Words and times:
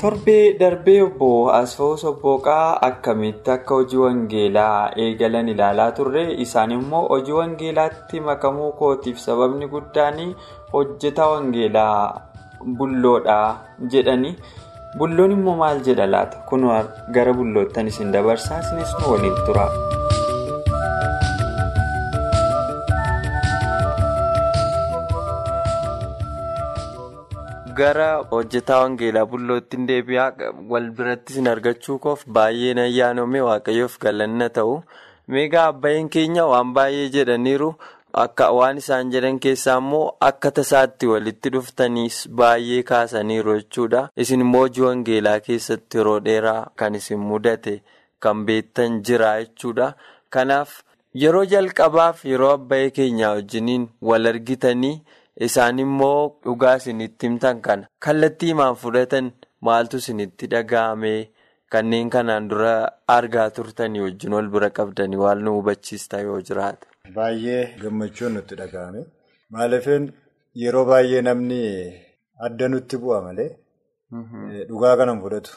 Torbee 0.00 0.56
darbee 0.60 1.00
obbo 1.06 1.28
asfa'uu 1.58 1.96
sobbooqaa 2.02 2.78
akkamitti 2.88 3.50
akka 3.54 3.74
hojii 3.78 4.00
wangeelaa 4.04 4.90
eegalan 5.04 5.48
ilaalaa 5.52 5.90
turre? 5.98 6.24
Isaan 6.44 6.70
immoo 6.78 7.02
hojii 7.12 7.32
wangeelaatti 7.40 8.20
makamuu 8.28 8.72
kootiif 8.80 9.18
sababni 9.26 9.68
guddaan 9.74 10.18
hojjetaa 10.72 11.28
wangeelaa 11.34 12.00
bulloodha 12.80 13.38
jedhani 13.94 14.34
bulloon 14.98 15.32
immoo 15.38 15.56
maal 15.62 15.80
jedha 15.88 16.06
laata? 16.14 16.38
Kun 16.48 16.64
gara 17.18 17.32
bulloottan 17.40 17.86
isin 17.92 18.12
dabarsaa? 18.16 18.60
Isinis 18.64 18.94
waliin 19.10 19.36
tura. 19.46 19.66
Gara 27.80 28.08
hojjetaa 28.32 28.80
wangeelaa 28.82 29.26
bullootti 29.34 29.76
deebi'aa 29.90 30.32
wal 30.72 30.88
biratti 30.98 31.32
isin 31.34 31.48
argachuu 31.52 31.98
koof 32.06 32.24
baay'ee 32.38 32.74
nayyaanome 32.78 33.40
waaqayyoof 33.48 33.94
galanna 34.04 34.48
ta'u 34.58 34.74
meegaa 35.34 35.66
abbaayeen 35.72 36.08
keenya 36.16 36.46
waan 36.52 36.72
baay'ee 36.78 37.08
jedhaniiru 37.16 37.70
akka 38.24 38.48
waan 38.58 38.78
isaan 38.82 39.10
jedhan 39.14 39.38
keessaa 39.46 39.76
immoo 39.82 40.02
akka 40.28 40.50
tasaatti 40.58 41.06
walitti 41.12 41.52
dhuftaniis 41.56 42.18
baay'ee 42.42 42.82
kaasaniiru 42.90 43.56
jechuudha 43.60 44.02
isin 44.24 44.40
immoo 44.46 44.62
hojii 44.66 44.86
wangeelaa 44.88 45.38
keessatti 45.48 45.98
yeroo 46.02 46.18
dheeraa 46.28 46.60
kan 46.82 46.94
isin 47.00 47.18
mudate 47.30 47.76
kan 48.26 48.44
beektan 48.50 48.98
jira 49.10 49.30
jechuudha 49.44 49.88
kanaaf 50.36 50.74
yeroo 51.24 51.44
jalqabaaf 51.54 52.24
yeroo 52.32 52.50
abbaayee 52.58 52.90
keenyaa 52.98 53.32
wajjiniin 53.38 53.88
wal 54.10 54.26
argitanii. 54.34 54.98
Isaan 55.46 55.78
immoo 55.84 56.40
dhugaa 56.44 56.76
isinitti 56.80 57.26
himtan 57.28 57.60
kana 57.66 57.86
kallattii 58.06 58.48
himaan 58.52 58.74
fudhatan 58.82 59.30
maaltu 59.68 59.96
isinitti 60.02 60.46
dhaga'ame 60.54 61.12
kanneen 61.74 62.10
kanaan 62.14 62.48
dura 62.50 62.72
argaa 63.16 63.48
turtanii 63.58 64.00
wajjin 64.06 64.32
wal 64.36 64.48
bira 64.54 64.70
qabdanii 64.78 65.16
waan 65.24 65.42
nu 65.44 65.54
hubachiista 65.58 66.20
yoo 66.26 66.40
jiraate. 66.48 66.86
Baay'ee 67.14 67.62
gammachuun 67.82 68.32
nutti 68.38 68.54
dhaga'ame. 68.60 69.04
Maaliifin 69.54 70.10
yeroo 70.64 70.84
baay'ee 70.90 71.22
namni 71.28 71.60
adda 72.48 72.68
nutti 72.74 72.96
bu'a 73.04 73.20
malee 73.28 73.50
dhugaa 74.68 74.96
kanan 75.00 75.20
fudhatu. 75.24 75.52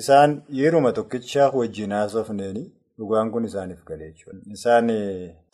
Isaan 0.00 0.42
yeruma 0.62 0.92
tokkichaa 0.98 1.50
wajjin 1.60 1.92
haasofneeni 1.98 2.64
dhugaan 2.98 3.30
kun 3.32 3.44
isaaniif 3.50 3.84
galee 3.90 4.10
jechuudha. 4.12 4.40
Isaan 4.56 4.88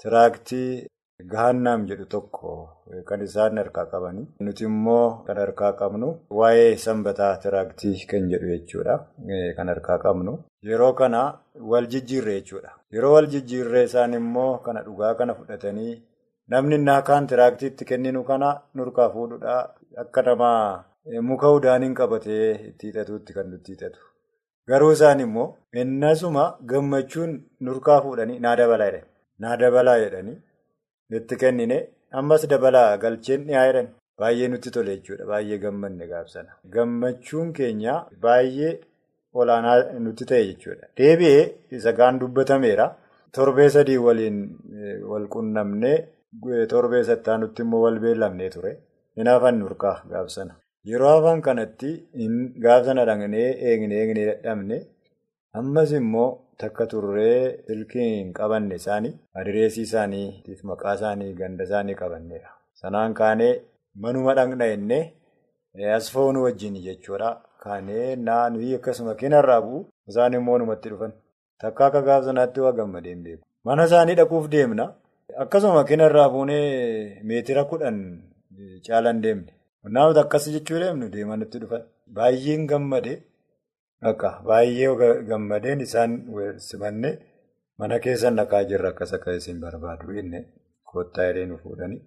tiraaktii. 0.03 0.87
Gahannaam 1.23 1.87
jedhu 1.89 2.07
tokko 2.13 2.53
kan 3.09 3.21
isaan 3.23 3.57
harkaa 3.61 3.85
qabanii 3.93 4.27
nuti 4.47 4.65
immoo 4.69 5.25
kan 5.27 5.37
harkaa 5.43 5.73
qabnu 5.81 6.09
waa'ee 6.39 6.77
sanbataa 6.85 7.37
tiraaktii 7.45 8.07
kan 8.13 8.25
jedhu 8.33 8.49
jechuudha 8.55 8.97
kan 9.57 9.69
harkaa 9.73 9.99
qabnu. 10.05 10.33
Yeroo 10.71 10.93
kana 11.01 11.21
wal 11.73 11.87
jijjiirree 11.93 12.35
jechuudha. 12.41 12.71
Yeroo 12.95 13.13
wal 13.15 13.27
jijjiirree 13.35 13.85
isaan 13.91 14.15
immoo 14.21 14.59
kana 14.65 14.83
dhugaa 14.87 15.15
kana 15.21 15.35
fudhatanii 15.39 16.03
namni 16.55 16.79
naakaan 16.89 17.27
tiraaktiitti 17.33 17.85
kenninu 17.91 18.25
kana 18.31 18.49
nurkaa 18.75 19.09
fuudhuudha 19.13 19.55
akka 20.05 20.23
namaa 20.23 20.85
muka 21.29 21.51
udaaniin 21.59 21.95
qabatee 22.01 22.49
itti 22.71 22.87
hidhatuutti 22.91 23.33
kan 23.37 23.47
nutti 23.53 23.73
hidhatu 23.77 24.01
garuu 24.73 24.91
isaan 24.97 25.21
immoo 25.27 25.47
innasuma 25.85 26.49
gammachuun 26.73 27.39
nurkaa 27.69 28.01
fuudhanii 28.09 28.41
naa 28.41 28.57
dabalaa 29.63 29.99
jedhanii. 30.05 30.37
Itti 31.19 31.37
kennine 31.43 31.79
ammas 32.21 32.43
dabalaa 32.53 32.97
galcheen 33.05 33.43
dhiyaa 33.49 33.65
jedhan 33.69 33.89
baay'ee 34.21 34.49
nutti 34.53 34.71
tole 34.77 34.91
jechuudha 34.97 35.25
baay'ee 35.31 35.59
gammanne 35.65 36.07
gaafsana 36.13 36.53
gammachuun 36.75 37.49
keenya 37.59 37.95
baay'ee 38.25 38.73
olaanaa 39.41 39.77
nutti 40.07 40.25
ta'e 40.31 40.43
jechuudha 40.51 40.87
deebi'ee 41.01 41.43
isa 41.79 41.93
kaan 42.01 42.21
dubbatameera 42.23 42.87
torbee 43.39 43.69
sadii 43.77 43.99
waliin 44.07 44.39
wal 45.13 45.27
qunnamnee 45.35 45.97
torbee 46.75 47.03
sattaa 47.11 47.37
nutti 47.43 47.63
immoo 47.67 47.83
wal 47.87 47.99
beellamnee 48.05 48.51
ture 48.57 48.73
hin 49.19 49.29
hafan 49.33 49.59
nurkaa 49.63 49.97
gaafsana 50.13 50.55
yeroo 50.93 51.13
hafan 51.17 51.43
kanatti 51.49 51.91
gaafsana 52.67 53.05
dhaqnee 53.11 53.49
eegnee 53.69 53.99
eegnee 54.05 54.27
dadhabne 54.31 54.79
ammas 55.61 55.93
immoo. 56.01 56.31
Takka 56.59 56.87
turree 56.87 57.65
silkiin 57.67 58.33
qabanne 58.39 58.75
isaanii 58.81 59.15
adireesii 59.39 59.83
isaanii 59.89 60.59
maqaa 60.71 60.95
isaanii 60.99 61.33
ganda 61.41 61.65
isaanii 61.69 61.95
qabanneedha. 62.03 62.51
Sanaan 62.81 63.15
kaanee 63.21 63.55
manuma 64.03 64.35
dhaqna 64.39 64.67
jennee 64.73 65.05
asfoon 65.97 66.37
wajjin 66.45 66.77
jechuudha. 66.87 67.31
Kaanee 67.65 68.17
naannoo 68.27 68.75
akkasuma 68.77 69.15
kinarraa 69.21 69.61
bu'u 69.67 69.87
isaan 70.09 70.35
immoo 70.39 70.59
numatti 70.59 70.89
dhufan. 70.93 71.13
Takka 71.61 71.87
akka 71.87 72.03
gaaf 72.09 72.25
sanaatti 72.25 72.61
waa 72.65 72.73
gammadeen 72.79 73.23
beeku. 73.25 73.45
Mana 73.65 73.85
isaanii 73.89 74.15
dhaquuf 74.21 74.49
deemna. 74.55 74.87
Akkasuma 75.43 75.85
kinarraa 75.91 76.29
buunee 76.35 77.21
meetira 77.29 77.65
kudhan 77.71 77.99
caalan 78.87 79.23
deemne. 79.25 79.53
Namoota 79.95 80.21
akkas 80.25 80.49
jechuu 80.55 80.79
deemnu 80.83 81.09
deemanitti 81.15 81.59
dhufan. 81.63 81.83
Baay'een 82.17 82.67
gammade. 82.71 83.15
Akka 84.11 84.31
baay'ee 84.49 85.13
gammadeen 85.31 85.81
isaan 85.87 86.13
simanne 86.69 87.11
mana 87.79 87.99
keessan 88.05 88.37
dhaqaa 88.41 88.63
jirra 88.71 88.89
akkas 88.95 89.13
akka 89.19 89.33
isin 89.41 89.61
barbaadu 89.65 90.13
inni 90.23 90.41
koottaa 90.91 91.27
jedhee 91.29 91.47
nu 91.53 91.57
fuudhanii 91.63 92.01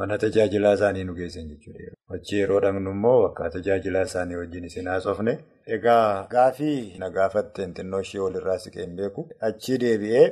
mana 0.00 0.18
tajaajilaa 0.24 0.72
isaanii 0.78 1.04
nu 1.08 1.14
geessan 1.18 1.48
jechuudha. 1.52 1.92
Achi 2.14 2.34
yeroo 2.40 2.60
dhaqnu 2.64 2.90
immoo 2.96 3.18
bakka 3.24 3.50
tajaajilaa 3.56 4.02
isaanii 4.10 4.36
wajjin 4.40 4.64
isin 4.70 4.86
haasofne. 4.92 5.34
Egaa 5.76 6.26
gaafii 6.34 6.98
na 7.00 7.10
gaafatteen 7.16 7.74
xinnoo 7.76 8.00
ishee 8.06 8.20
walirraa 8.24 8.58
siqeen 8.64 8.96
beeku. 8.98 9.28
Achi 9.48 9.78
deebi'ee 9.84 10.26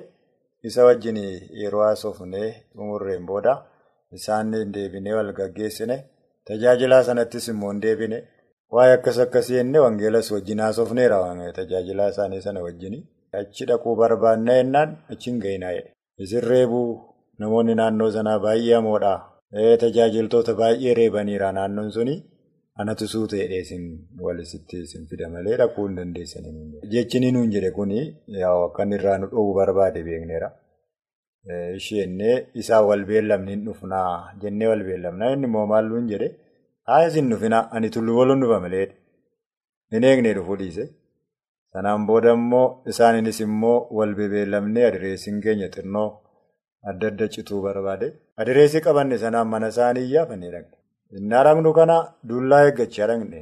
isa 0.68 0.84
wajjin 0.88 1.18
yeroo 1.62 1.84
haasofne 1.86 2.42
xumurreen 2.74 3.26
booda 3.30 3.54
isaan 4.18 4.50
deebinee 4.74 5.14
wal 5.18 5.32
gaggeessine 5.40 5.96
tajaajilaa 6.50 7.02
sanattis 7.10 7.48
immoo 7.54 7.70
hin 7.72 7.82
deebine. 7.86 8.18
Waa'ee 8.76 8.94
akkas 8.96 9.18
akkasii 9.24 9.56
jennee 9.58 9.80
wangeelas 9.84 10.30
wajjin 10.34 10.60
haasofneera 10.64 11.18
tajaajilaa 11.58 12.08
isaanii 12.14 12.40
sana 12.46 12.60
wajjin. 12.66 12.94
Achi 13.40 13.64
dhaquu 13.70 13.96
barbaanna 14.00 14.52
jennaan 14.58 14.90
achi 15.12 15.30
hin 15.30 15.40
ga'inaa 15.44 15.72
jedhe. 15.76 15.90
Isin 16.24 16.40
reebuu 16.50 16.88
namoonni 17.38 17.74
naannoo 17.80 18.10
sanaa 18.16 18.38
baay'ee 18.44 18.74
hamoodha. 18.78 19.12
Tajaajiltoota 19.84 20.54
baay'ee 20.60 20.94
reebaniira 21.00 21.52
naannoon 21.58 21.90
suni. 21.96 22.14
Anatu 22.82 23.08
suuta 23.12 23.36
jedhee 23.40 23.60
isin 23.66 23.84
walisitti 24.26 24.76
isin 24.86 25.06
fida 25.10 25.28
malee 25.32 25.56
dhaquu 25.62 25.86
hin 25.86 25.96
dandeessanii. 26.00 26.80
Jechinii 26.92 27.32
nuun 27.36 27.50
jedhe 27.54 27.70
kuni 27.78 27.98
akka 28.50 28.82
inni 28.86 28.96
irraa 29.00 29.16
nu 29.22 29.26
dhoowwu 29.32 29.54
barbaade 29.58 30.02
beekneera. 30.10 30.50
Isheenee 31.80 32.36
isaa 32.62 32.80
wal 32.90 33.04
beellamni 33.10 33.50
hin 33.56 33.64
dhufnaa 33.66 34.34
jennee 34.44 34.68
wal 34.72 34.84
beellamnaa 34.88 35.32
inni 35.34 35.46
immoo 35.50 35.66
maal 35.72 35.88
nuun 35.92 36.08
jedhe. 36.12 36.30
Haa 36.90 37.02
isin 37.08 37.28
dhufina 37.32 37.58
ani 37.76 37.88
tulluu 37.94 38.16
waloon 38.20 38.40
dhufa 38.44 38.58
malee 38.64 38.86
hin 39.94 40.04
eegne 40.10 40.32
dhufuu 40.38 40.56
dhiise. 40.62 40.84
Sanaan 41.72 42.06
booda 42.08 42.32
immoo 42.38 42.66
isaaniinis 42.92 43.40
immoo 43.46 43.78
wal 43.98 44.14
beellamnee 44.18 44.84
adireesiin 44.90 45.38
keenya 45.44 45.68
xinnoo 45.76 46.08
adda 46.92 47.06
adda 47.12 47.28
cituu 47.34 47.60
barbaade. 47.66 48.06
Adireesii 48.40 48.80
qabanne 48.86 49.18
sanaan 49.24 49.48
mana 49.52 49.68
isaanii 49.74 50.04
iyyaafannee 50.08 50.50
dhaqne. 50.54 50.76
Innaa 51.18 51.42
dhaqnu 51.48 51.70
kana 51.78 51.96
dullaa 52.28 52.62
eeggachaa 52.66 53.06
dhaqne. 53.10 53.40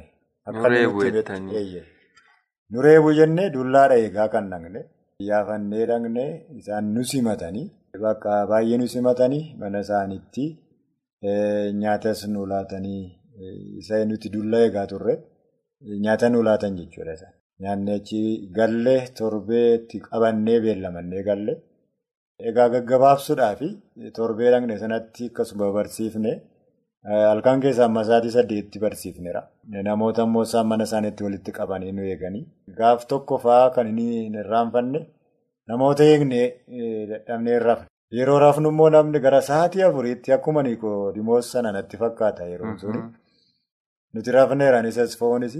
Nu 2.71 2.81
reebuu 2.85 3.13
jennee 3.19 3.49
dullaadha 3.55 3.95
eegaa 4.05 4.27
kan 4.33 4.49
dhaqne. 4.53 4.81
Iyyaafannee 5.23 5.85
dhaqne 5.91 6.25
isaan 6.59 6.85
nu 6.95 7.03
simatanii 7.11 7.67
bakka 8.03 8.33
baay'ee 8.51 8.77
nu 8.81 8.87
simatanii 8.95 9.43
mana 9.61 9.79
isaaniitti 9.85 10.45
nyaatas 11.81 12.27
nu 12.33 12.45
laatanii. 12.51 13.05
Isa 13.81 14.03
nuti 14.05 14.29
dullaa 14.33 14.61
eegaa 14.67 14.85
turre 14.91 15.13
nyaata 16.05 16.29
nu 16.29 16.43
laatan 16.47 16.75
jechuudha. 16.79 17.27
Nyaanni 17.61 17.91
achi 17.99 18.19
gallee 18.57 19.01
torbeetti 19.19 19.99
qabannee 20.07 20.59
beellamannee 20.65 21.23
galle 21.29 21.53
Egaa 22.49 22.69
gaggabaabsuudhaaf 22.73 23.61
torbee 24.17 24.49
dhaqne 24.53 24.75
sanatti 24.83 25.25
akkasuma 25.29 25.71
barsiifne 25.77 26.31
halkan 27.31 27.59
keessaa 27.63 27.85
amma 27.89 28.03
sa'aatii 28.09 28.31
saddeetti 28.37 28.79
barsiifneera. 28.83 29.41
Namoota 29.87 30.23
immoo 30.27 30.43
isaan 30.47 30.67
mana 30.71 30.83
isaaniitti 30.89 31.23
walitti 31.25 31.51
qabanii 31.59 31.91
nu 31.97 32.03
eeganii. 32.11 32.45
Gaaf 32.79 33.05
tokko 33.11 33.37
fa'aa 33.45 33.69
kan 33.75 33.87
hin 33.99 34.35
irraanfanne 34.43 35.01
namoota 35.71 36.03
eegnee 36.13 36.45
dadhabnee 37.11 37.53
hin 37.57 37.63
rafne. 37.67 37.87
Yeroo 38.17 38.39
rafnu 38.45 38.69
immoo 38.73 38.89
namni 38.95 39.19
gara 39.25 39.41
sa'aatii 39.49 39.83
afuriitti 39.89 40.31
akkuma 40.37 40.63
Niqoodimoos 40.67 41.51
sana 41.55 41.71
natti 41.77 41.97
fakkaata 42.03 42.47
yeroo 42.53 42.77
suni. 42.83 43.01
Nuti 44.13 44.31
rafneeraan 44.35 44.85
isas 44.91 45.15
fo'uunis 45.19 45.55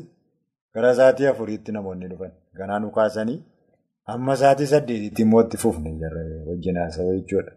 gara 0.75 0.93
sa'aatii 0.99 1.27
afuriitti 1.31 1.71
namoonni 1.77 2.07
dhufan. 2.11 2.31
Ganaa 2.59 2.79
nu 2.83 2.89
kaasanii 2.97 3.39
amma 4.13 4.35
sa'aatii 4.41 4.67
saddeetitti 4.73 5.21
immoo 5.25 5.41
itti 5.45 5.57
fufne 5.63 5.91
wajjin 6.47 6.77
haasawaa 6.81 7.15
jechuudha. 7.19 7.51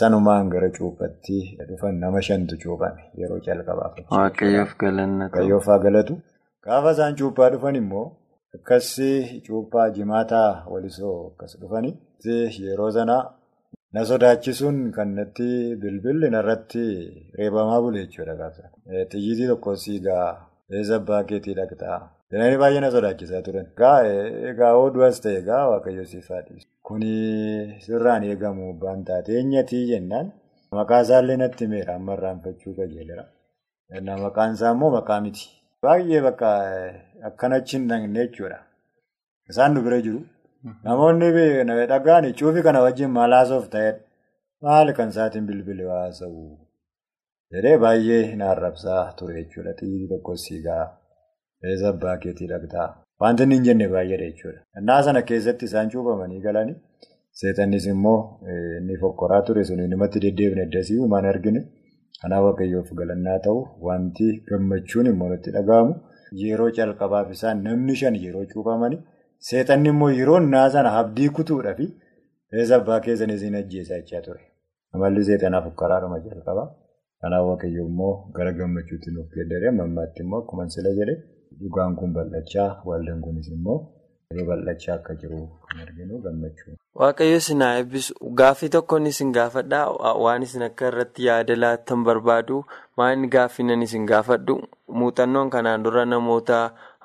Sanumaan 0.00 0.48
gara 0.54 0.70
cuuphaatti 0.76 1.38
dhufan 1.68 1.98
nama 2.04 2.20
shantu 2.28 2.56
cuuphame 2.62 3.02
yeroo 3.22 3.40
calqabaaf. 3.46 3.94
Waaqayyoof 4.10 4.72
galannatu. 4.82 5.32
Waaqayyoof 5.36 5.66
haa 5.72 5.78
galatu. 5.86 6.14
Gaafa 6.64 6.90
isaan 6.96 7.16
cuuphaa 7.20 7.50
dhufan 7.54 7.76
immoo 7.82 8.06
akkasii 8.56 9.40
cuuphaa 9.46 9.90
jimaataa 9.96 10.50
walisoo 10.72 11.16
akkas 11.30 11.58
dhufanii 11.60 11.94
yeroo 12.68 12.90
sanaa 12.98 13.22
na 13.92 14.04
sodaachisuun 14.10 14.78
kan 14.96 15.08
natti 15.18 15.48
bilbilli 15.82 16.28
narratti 16.34 16.84
reebamaa 17.38 17.80
bule 17.84 17.98
jechuudha 18.04 18.34
gaafsa. 18.40 18.64
Xiyyiitii 19.10 19.46
tokko 19.52 19.76
siigaa 19.84 20.26
eessa 20.76 20.96
abbaa 21.00 21.22
keetii 21.30 21.54
dhaqxaa. 21.60 21.98
Jedhanii 22.32 22.58
baay'ee 22.62 22.80
na 22.84 22.90
sodaachisaa 22.96 23.42
turan. 23.46 23.66
Egaa 24.50 24.72
oduus 24.84 25.20
ta'e 25.24 25.36
egaa 25.42 25.62
waaqayyo 25.70 26.04
siif 26.10 26.28
haa 26.32 26.42
dhiisu. 26.46 26.68
Kuni 26.86 27.12
sirraan 27.84 28.22
eegamu 28.30 28.64
waan 28.84 29.04
taate 29.08 29.32
eenyatii 29.40 29.84
jennaan 29.92 30.32
maqaa 30.78 31.00
isaallee 31.06 31.36
natti 31.42 31.64
himeera 31.64 31.94
amma 31.98 32.12
irraanfachuu 32.18 32.74
qajeelera. 32.78 33.24
Maqaan 34.26 34.54
isaa 34.58 34.72
immoo 34.76 34.90
maqaa 34.98 35.20
miti. 35.26 35.44
Baay'ee 35.82 36.20
bakka 36.26 36.48
akkanachi 37.30 37.76
hin 37.76 37.88
dhaqne 37.90 38.18
jechuudha. 38.26 38.58
Isaan 39.50 39.72
nu 39.74 39.82
bira 39.86 40.00
jiru. 40.06 40.20
Namoonni 40.84 41.28
dhagaan 41.88 42.32
cuufi 42.34 42.62
kana 42.62 42.80
wajjin 42.82 43.10
maal 43.10 43.32
haasa'uuf 43.32 43.68
ta'edha. 43.74 43.98
Maali 44.62 44.92
kan 44.92 45.08
isaatiin 45.14 45.46
bilbile 45.48 45.84
haasa'u? 45.90 46.58
Jedhee 47.54 47.78
baay'ee 47.84 48.36
na 48.36 48.50
arrabsaa 48.54 49.12
ture 49.18 49.34
jechuudha. 49.42 49.72
Xiyyiitii 49.80 50.08
tokko 50.12 50.36
siigaa. 50.44 50.84
Eessa 51.64 51.88
abbaa 51.94 52.16
keetii 52.24 52.48
dhaqxaa? 52.52 52.88
Wanti 53.22 53.42
inni 53.46 53.54
hin 53.58 53.64
jenne 53.68 53.86
baay'eedha 53.94 54.26
jechuudha. 54.30 54.60
Innaa 54.80 55.02
sana 55.08 55.22
keessatti 55.28 55.64
isaan 55.70 55.90
cuuphamanii 55.92 56.40
galanii 56.46 56.76
seexannis 57.40 57.86
immoo 57.92 58.18
inni 58.78 58.96
fokkoraa 59.02 59.42
ture 59.50 59.64
sun 59.68 59.80
namatti 59.92 60.20
deddeebine 60.24 60.62
addasii 60.66 60.98
uumaan 61.04 61.24
argine. 61.32 61.60
Kanaaf 62.22 62.42
waaqayyoof 62.48 62.90
galannaa 63.00 63.38
ta'u 63.46 63.60
wanti 63.88 64.26
gammachuun 64.50 65.06
immoo 65.12 65.28
nutti 65.34 65.50
dhaga'amu 65.56 65.94
yeroo 66.42 66.70
calqabaaf 66.78 67.30
isaan 67.36 67.62
namni 67.68 67.94
shan 68.00 68.16
yeroo 68.24 68.44
cuuphamanii 68.54 68.98
seexanni 69.46 69.88
immoo 69.94 70.10
yeroo 70.18 70.38
innaa 70.42 70.68
sana 70.74 70.92
abdii 71.00 71.28
kutuudhaa 71.38 71.74
fi 71.80 71.86
eessa 72.60 72.76
abbaa 72.80 73.00
keessanis 73.06 73.42
hin 73.46 73.54
ajjeesaa 73.60 73.98
jechaa 74.00 74.20
ture. 74.26 74.40
Amalli 74.94 75.24
seexanaaf 75.28 75.64
fokkaraadhuma 75.68 76.18
jalqabaa. 76.26 76.68
Kanaaf 77.22 77.46
waaqayyo 77.50 77.84
immoo 77.90 78.14
gara 78.38 78.52
gammachuutti 78.62 79.10
nuuf 79.14 79.28
geeddaree 79.36 79.68
ammaatti 79.84 80.22
immoo 80.26 80.40
akkuma 80.42 80.68
sila 80.76 80.90
jedhe. 80.98 81.14
Dhugaan 81.60 81.96
kun 82.00 82.12
bal'achaa 82.16 82.68
waldaan 82.88 83.20
kunis 83.26 83.48
immoo 83.56 83.78
yeroo 84.30 84.46
bal'achaa 84.50 84.94
akka 84.98 85.14
jiru 85.20 85.40
kan 85.68 85.80
arginu 85.84 86.18
gammachuu. 86.24 86.74
Waaqayyo 87.02 87.36
isin 87.42 87.62
haa 87.66 87.76
eebbisu. 87.82 88.14
Gaaffii 88.40 88.68
tokkoon 88.74 89.06
isin 89.12 89.32
gaafadhaa 89.36 90.14
waan 90.24 90.42
isin 90.48 90.62
akka 90.68 90.86
irratti 90.92 91.26
yaada 91.28 91.56
laattan 91.62 92.04
barbaadu 92.08 92.64
waan 93.02 93.28
gaaffinan 93.34 93.82
isin 93.86 94.06
gaafadhu 94.12 94.58
muuxannoon 95.00 95.50
kanaan 95.54 95.82
dura 95.86 96.04
namoota 96.12 96.60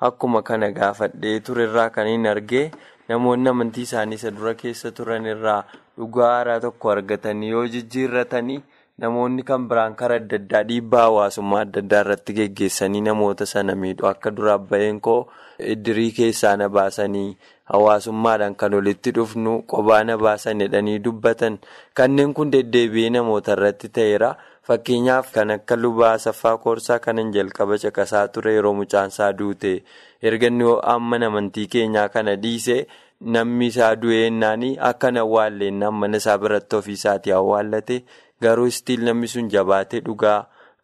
akkuma 0.08 0.42
kana 0.50 0.70
gaafadhee 0.78 1.40
turerraa 1.48 1.88
kan 1.96 2.06
hin 2.12 2.26
argee 2.34 2.64
namoonni 3.08 3.48
amantii 3.54 3.82
isaanii 3.88 4.14
isa 4.20 4.30
dura 4.38 4.54
keessa 4.62 4.90
turan 5.00 5.26
irraa 5.34 5.58
dhugaa 5.98 6.30
haaraa 6.34 6.60
tokko 6.66 6.90
argatanii 6.96 7.48
yoo 7.56 7.66
jijjiirratanii. 7.76 8.62
Namoonni 9.02 9.42
kan 9.46 9.62
biraan 9.68 9.94
karaa 10.00 10.16
adda 10.20 10.36
addaa 10.40 10.62
dhiibbaa 10.66 11.00
hawaasummaa 11.04 11.60
adda 11.64 11.80
addaa 11.82 12.00
irratti 12.04 12.32
geggeessanii 12.36 13.00
namoota 13.06 13.46
sana 13.52 13.74
miidhu 13.80 14.06
akka 14.10 14.30
dura 14.36 14.52
abba'een 14.58 15.00
koo 15.06 15.16
iddirii 15.72 16.12
keessaa 16.18 16.52
na 16.60 16.68
baasanii 16.76 17.36
hawaasummaadhaan 17.72 18.54
kan 18.60 18.74
walitti 18.78 19.10
dhufnu 19.18 19.52
qophaa 19.72 20.02
na 20.08 20.16
baasan 20.24 20.60
jedhanii 20.64 20.98
dubbatan 21.04 21.58
kanneen 22.00 22.34
kun 22.34 22.50
deddeebi'ee 22.54 23.10
namoota 23.16 23.52
irratti 23.56 23.88
ta'eera. 23.98 24.34
Fakkeenyaaf 24.68 25.32
kan 25.32 25.50
akka 25.54 25.76
lubaa 25.76 26.16
saffaa 26.18 26.56
koorsaa 26.64 26.98
kanan 27.06 27.32
jalqaba 27.36 27.76
caqasaa 27.82 28.28
ture 28.34 28.52
yeroo 28.56 28.72
mucaansaa 28.80 29.32
duute 29.38 29.72
erga 30.22 30.46
inni 30.52 30.64
amma 30.94 31.16
amantii 31.26 31.66
keenyaa 31.74 32.08
kana 32.08 32.36
dhiise. 32.44 32.86
Namni 33.34 33.66
isaa 33.72 33.94
du'eennaanii 34.02 34.76
akka 34.90 35.08
hin 35.12 35.18
awwaalleennaan 35.24 35.94
mana 36.00 36.16
isaa 36.22 36.38
biratti 36.38 36.76
ofiisaatii 36.80 37.32
awwaallate 37.40 38.00
garuu 38.42 38.66
istiil 38.72 39.04
namni 39.08 39.28
sun 39.34 39.48
jabaatee 39.54 40.00
dhugaa 40.08 40.38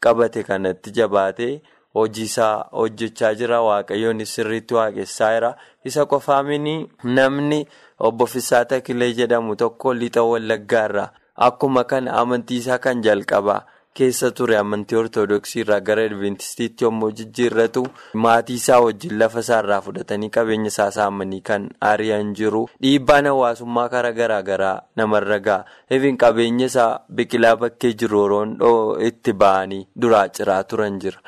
qabate 0.07 0.43
kanatti 0.51 0.91
jabaatee 0.99 1.51
hojii 1.95 2.23
isaa 2.31 2.65
hojjechaa 2.81 3.35
jira 3.35 3.61
waaqayyoon 3.69 4.25
sirriitti 4.35 4.75
waaqessaa 4.75 5.33
jira. 5.35 5.55
Isa 5.85 6.07
qofaaminii 6.07 6.87
namni 7.05 7.67
obbo 7.99 8.27
Fisaa 8.27 8.65
Takilee 8.65 9.13
jedhamu 9.15 9.57
tokko 9.57 9.95
lixa 9.95 10.23
wallaggaarra 10.23 11.11
akkuma 11.37 11.85
kana 11.85 12.13
amantii 12.23 12.57
isaa 12.65 12.79
kan 12.79 13.03
jalqabaa. 13.03 13.61
keessa 13.99 14.29
ture. 14.39 14.55
Amantii 14.57 14.97
ortodoksii 14.99 15.61
irraa 15.63 15.81
gara 15.87 16.03
adventistiitti 16.09 16.85
yommuu 16.85 17.09
jijjiirratu 17.21 17.83
maatii 18.25 18.55
isaa 18.61 18.79
wajjin 18.85 19.17
lafa 19.23 19.41
isaarraa 19.45 19.81
fudhatanii 19.87 20.29
qabeenya 20.37 20.71
isaa 20.73 20.87
saamanii 20.97 21.41
kan 21.49 21.67
ari'an 21.89 22.31
jiru. 22.41 22.63
Dhiibbaan 22.83 23.27
hawaasummaa 23.31 23.89
karaa 23.95 24.13
garaa 24.21 24.43
garaa 24.51 24.77
namarra 24.97 25.39
ga'a. 25.49 25.65
Even 25.91 26.17
qabeenya 26.25 26.67
isaa 26.71 27.01
biqilaa 27.21 27.57
bakkee 27.65 27.93
jiru 28.05 28.23
yeroo 28.25 28.97
itti 29.11 29.33
ba'anii 29.45 29.83
duraa 30.05 30.29
ciraa 30.39 30.63
turan 30.73 31.01
jira 31.07 31.19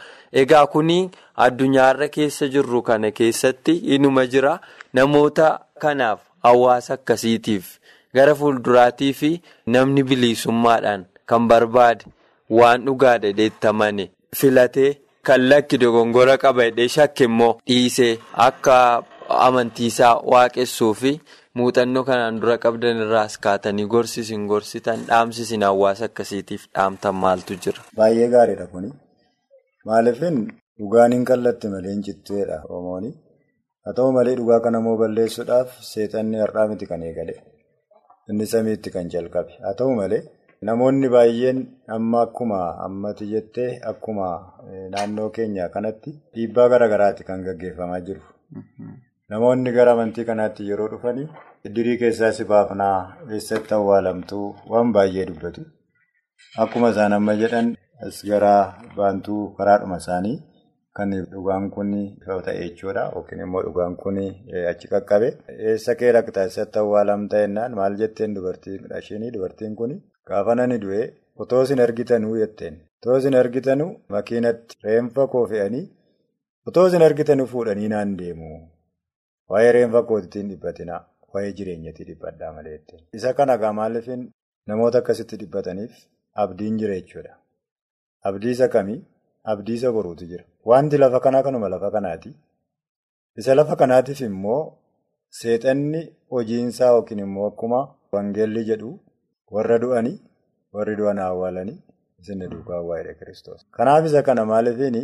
egaa 0.40 0.66
kuni 0.74 0.98
addunyaarra 1.46 2.08
keessa 2.16 2.48
jirru 2.54 2.82
kana 2.88 3.10
keessatti 3.18 3.74
inuma 3.96 4.26
jira 4.34 4.54
namoota 4.98 5.48
kanaaf 5.84 6.20
hawaasa 6.48 6.94
akkasiitiif 6.98 7.70
gara 8.14 8.34
fuulduraatii 8.40 9.12
fi 9.20 9.30
namni 9.66 10.02
biliisummaadhaan 10.08 11.06
kan 11.26 11.48
barbaade. 11.48 12.04
Waan 12.58 12.84
dhugaa 12.86 13.18
dhedheettamane 13.22 14.10
filatee 14.36 14.90
kan 15.26 15.40
lakki 15.50 15.78
dogongora 15.80 16.34
qaba 16.42 16.64
hidhee 16.68 16.88
shakke 16.96 17.24
immoo 17.28 17.52
dhiisee 17.68 18.18
akka 18.46 18.76
amantiisaa 19.46 20.14
waaqessuu 20.32 20.90
fi 21.02 21.12
muuxannoo 21.60 22.02
kanaan 22.08 22.40
dura 22.42 22.56
qabdan 22.64 23.00
irraas 23.04 23.38
kaatanii 23.46 23.86
gorsisin 23.94 24.44
gorsitan 24.50 25.06
dhaamsisin 25.08 25.62
hawaasa 25.68 26.04
akkasiitiif 26.10 26.66
dhaamtan 26.74 27.14
maaltu 27.24 27.56
jira. 27.66 27.82
Baay'ee 27.96 28.28
gaariidha 28.34 28.66
kuni. 28.74 28.92
Maaliifin 29.88 30.36
dhugaan 30.78 31.12
hin 31.16 31.24
kallatti 31.30 31.68
malee 31.74 31.92
hin 31.94 32.02
citteedha 32.08 32.58
Oromooni. 32.68 33.10
Haa 33.84 33.94
ta'u 33.98 34.12
malee 34.16 34.34
dhugaa 34.40 34.60
kana 34.66 34.78
immoo 34.82 34.96
balleessuudhaaf 35.00 35.70
seexanni 35.92 36.38
har'aa 36.42 36.66
miti 36.72 36.86
kan 36.92 37.02
eegale. 37.08 37.34
Inni 38.30 38.46
samiitti 38.52 38.90
kan 38.96 39.10
jalqabe. 39.14 39.52
Haa 39.64 39.74
ta'u 39.80 39.94
malee. 40.00 40.22
Namoonni 40.68 41.08
baay'een 41.14 41.58
amma 41.96 42.20
akkuma 42.26 42.58
ammati 42.86 43.26
jettee 43.32 43.70
akkuma 43.92 44.26
naannoo 44.92 45.30
keenya 45.38 45.68
kanatti 45.76 46.10
dhiibbaa 46.34 46.68
garaa 46.74 46.88
garaati 46.92 47.24
kan 47.30 47.42
gaggeeffamaa 47.46 48.00
jiru. 48.08 48.22
Namoonni 49.34 49.72
gara 49.78 49.92
amantii 49.96 50.24
kanaatti 50.28 50.68
yeroo 50.70 50.88
dhufanii 50.92 51.26
iddirii 51.70 51.96
keessaa 52.02 52.32
si 52.38 52.44
baafnaa 52.52 52.96
eessatti 53.38 53.74
awwaalamtuu 53.78 54.46
waan 54.74 54.92
baay'ee 54.98 55.26
dubbatu. 55.32 55.66
Akkuma 56.64 56.90
isaan 56.94 57.12
amma 57.18 57.34
jedhan 57.42 57.74
as 58.06 58.16
gara 58.30 58.54
baantuu 58.96 59.42
karaadhuma 59.58 59.96
isaanii 60.02 60.36
kan 60.96 61.10
dhugaan 61.32 61.66
kun 61.74 61.90
ta'e 62.46 62.54
jechuudha 62.62 63.02
yookiin 63.14 63.40
immoo 63.46 63.62
dhugaan 63.66 63.94
kun 64.02 64.16
achi 64.72 64.88
qaqqabe. 64.92 65.28
Eessa 65.68 65.94
kee 66.00 66.12
dhaqxa 66.16 66.42
eessatti 66.46 66.78
awwaalamta 66.82 67.40
jennaan 67.44 67.74
maal 67.78 67.94
jetteen 68.02 68.34
dubartiin 68.36 68.82
isheenii 69.00 69.30
dubartiin 69.36 69.74
kun. 69.80 69.92
Gaafa 70.28 70.54
nani 70.58 70.78
du'e 70.84 71.02
otoo 71.42 71.62
isin 71.66 71.80
argitanuu 71.86 72.34
jetteen 72.42 72.74
otoo 73.00 73.16
isin 73.20 73.34
argitanuu 73.42 73.90
makiinatti 74.14 74.76
reenfa 74.84 75.26
koo 75.32 75.44
fe'anii 75.52 75.84
otoo 76.68 76.86
isin 76.90 77.02
argitanuu 77.08 77.46
fuudhanii 77.52 77.88
naan 77.94 78.12
deemu 78.20 78.50
waa'ee 79.50 79.72
reenfa 79.78 80.02
kootiitiin 80.10 80.48
dhiphatinaa 80.52 81.00
waa'ee 81.34 81.52
jireenyatii 81.58 82.06
dhiphadhaa 82.10 82.52
malee. 82.56 82.78
Isa 83.18 83.32
kana 83.38 83.54
egaa 83.58 83.72
maaliifin 83.80 84.22
namoota 84.72 84.98
akkasitti 85.02 85.36
dhiphataniif 85.44 85.92
abdiin 86.44 86.78
jira 86.82 86.94
jechuudha. 87.00 87.34
Abdii 88.28 88.50
isa 88.56 88.68
kamii? 88.68 89.00
Abdii 89.44 89.74
isa 89.80 89.92
boruutu 89.92 90.26
jira. 90.26 90.44
Wanti 90.64 90.98
lafa 90.98 91.20
kanaa 91.20 91.42
kanuma 91.42 91.68
lafa 91.68 91.90
kanaati. 91.90 92.30
Isa 93.36 93.54
lafa 93.54 93.76
kanaatiif 93.76 94.20
immoo 94.20 94.62
seexanni 95.28 96.00
hojiinsaa 96.30 96.92
yookiin 96.94 97.18
immoo 97.26 97.48
akkuma. 97.48 97.80
wangeelli 98.14 98.62
jedhu 98.68 98.88
warra 99.54 99.76
du'anii 99.82 100.18
warri 100.76 100.94
du'an 101.00 101.18
awwaalanii 101.26 101.78
isin 102.20 102.42
duukaa 102.52 102.78
awwaalee 102.80 103.14
kiristoos. 103.20 103.60
Kanaaf 103.76 104.04
isa 104.08 104.22
kana 104.26 104.44
maaliifiin 104.50 104.98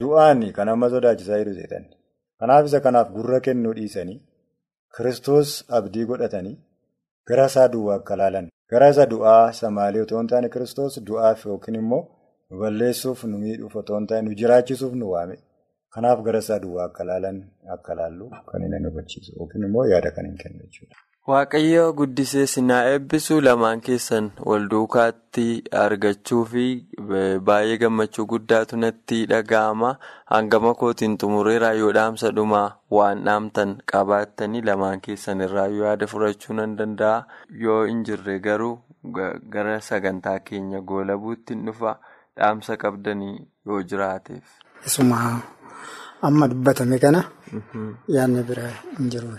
du'aan 0.00 0.42
kan 0.56 0.68
amma 0.72 0.90
sodaachisaa 0.94 1.38
jiru 1.42 1.54
seetan. 1.58 1.84
Kanaaf 2.40 2.66
isa 2.70 2.80
kanaaf 2.86 3.08
gurra 3.16 3.40
kennuu 3.46 3.72
dhiisanii 3.78 4.18
kiristoos 4.96 5.50
abdii 5.78 6.04
godhatanii 6.10 6.56
gara 7.28 7.46
isaa 7.52 7.68
duwwaa 7.74 7.96
akka 8.02 8.16
laalan. 8.20 8.50
Gara 8.70 8.88
isa 8.94 9.06
du'aa 9.14 9.50
isa 9.56 9.70
maalii 9.78 10.04
otoo 10.04 10.18
hin 10.20 10.28
taane 10.34 10.48
kiristoos 10.56 11.00
du'aaf 11.10 11.46
yookiin 11.46 11.80
immoo 11.82 12.02
nu 12.52 12.58
balleessuuf 12.64 13.24
nu 13.30 13.38
miidhuuf 13.44 13.76
otoo 13.82 13.96
hin 13.98 14.06
taane 14.10 14.28
nu 14.28 14.34
jiraachisuuf 14.42 14.92
nu 15.04 15.10
waame. 15.12 15.38
Kanaaf 15.94 16.20
gara 16.26 16.38
isaa 16.44 16.58
duwwaa 16.66 16.84
akka 16.90 17.04
laalan 17.12 17.38
akka 17.76 17.94
laallu 18.02 18.28
kan 18.50 18.62
inni 18.66 18.78
nu 18.82 18.90
hubachiisu 18.92 19.32
yookiin 19.38 19.64
immoo 19.70 19.86
yaada 19.94 20.10
kan 20.18 20.26
hin 20.30 20.36
kennu 20.42 20.58
jechuudha. 20.66 20.96
Waaqayyo 21.30 21.82
guddisee 21.98 22.44
sinaa 22.52 22.78
eebbisuu 22.92 23.36
lamaan 23.46 23.80
keessan 23.88 24.30
wal 24.50 24.64
duukaatti 24.70 25.44
argachuu 25.82 26.40
fi 26.52 26.64
baay'ee 27.50 27.76
gammachuu 27.82 28.24
guddaatu 28.32 28.76
natti 28.84 29.18
dhaga'ama. 29.32 29.90
Hangama 30.32 30.74
kootiin 30.80 31.14
xumureera 31.24 31.72
yoo 31.80 31.92
dhaamsa 31.98 32.30
dhumaa 32.38 32.64
waan 32.98 33.22
dhaamtan 33.28 33.76
qabaattanii 33.92 34.62
lamaan 34.70 35.00
keessan 35.08 35.40
irraa 35.48 35.68
yaada 35.80 36.06
furachuu 36.14 36.54
nan 36.60 36.76
danda'a. 36.80 37.22
Yoo 37.66 37.84
hin 37.84 38.02
jirre 38.08 38.38
garuu 38.48 38.74
gara 39.58 39.80
sagantaa 39.90 40.38
keenya 40.50 40.80
goolabuutti 40.80 41.54
dhufa 41.68 41.94
dhaamsa 42.36 42.76
qabdanii 42.76 43.36
yoo 43.66 43.82
jiraateef. 43.82 44.44
Amma 46.22 46.48
dubbatame 46.48 46.98
kana 47.02 47.20
yaadni 48.08 48.42
bira 48.48 48.68
hin 48.98 49.10
jiru. 49.10 49.36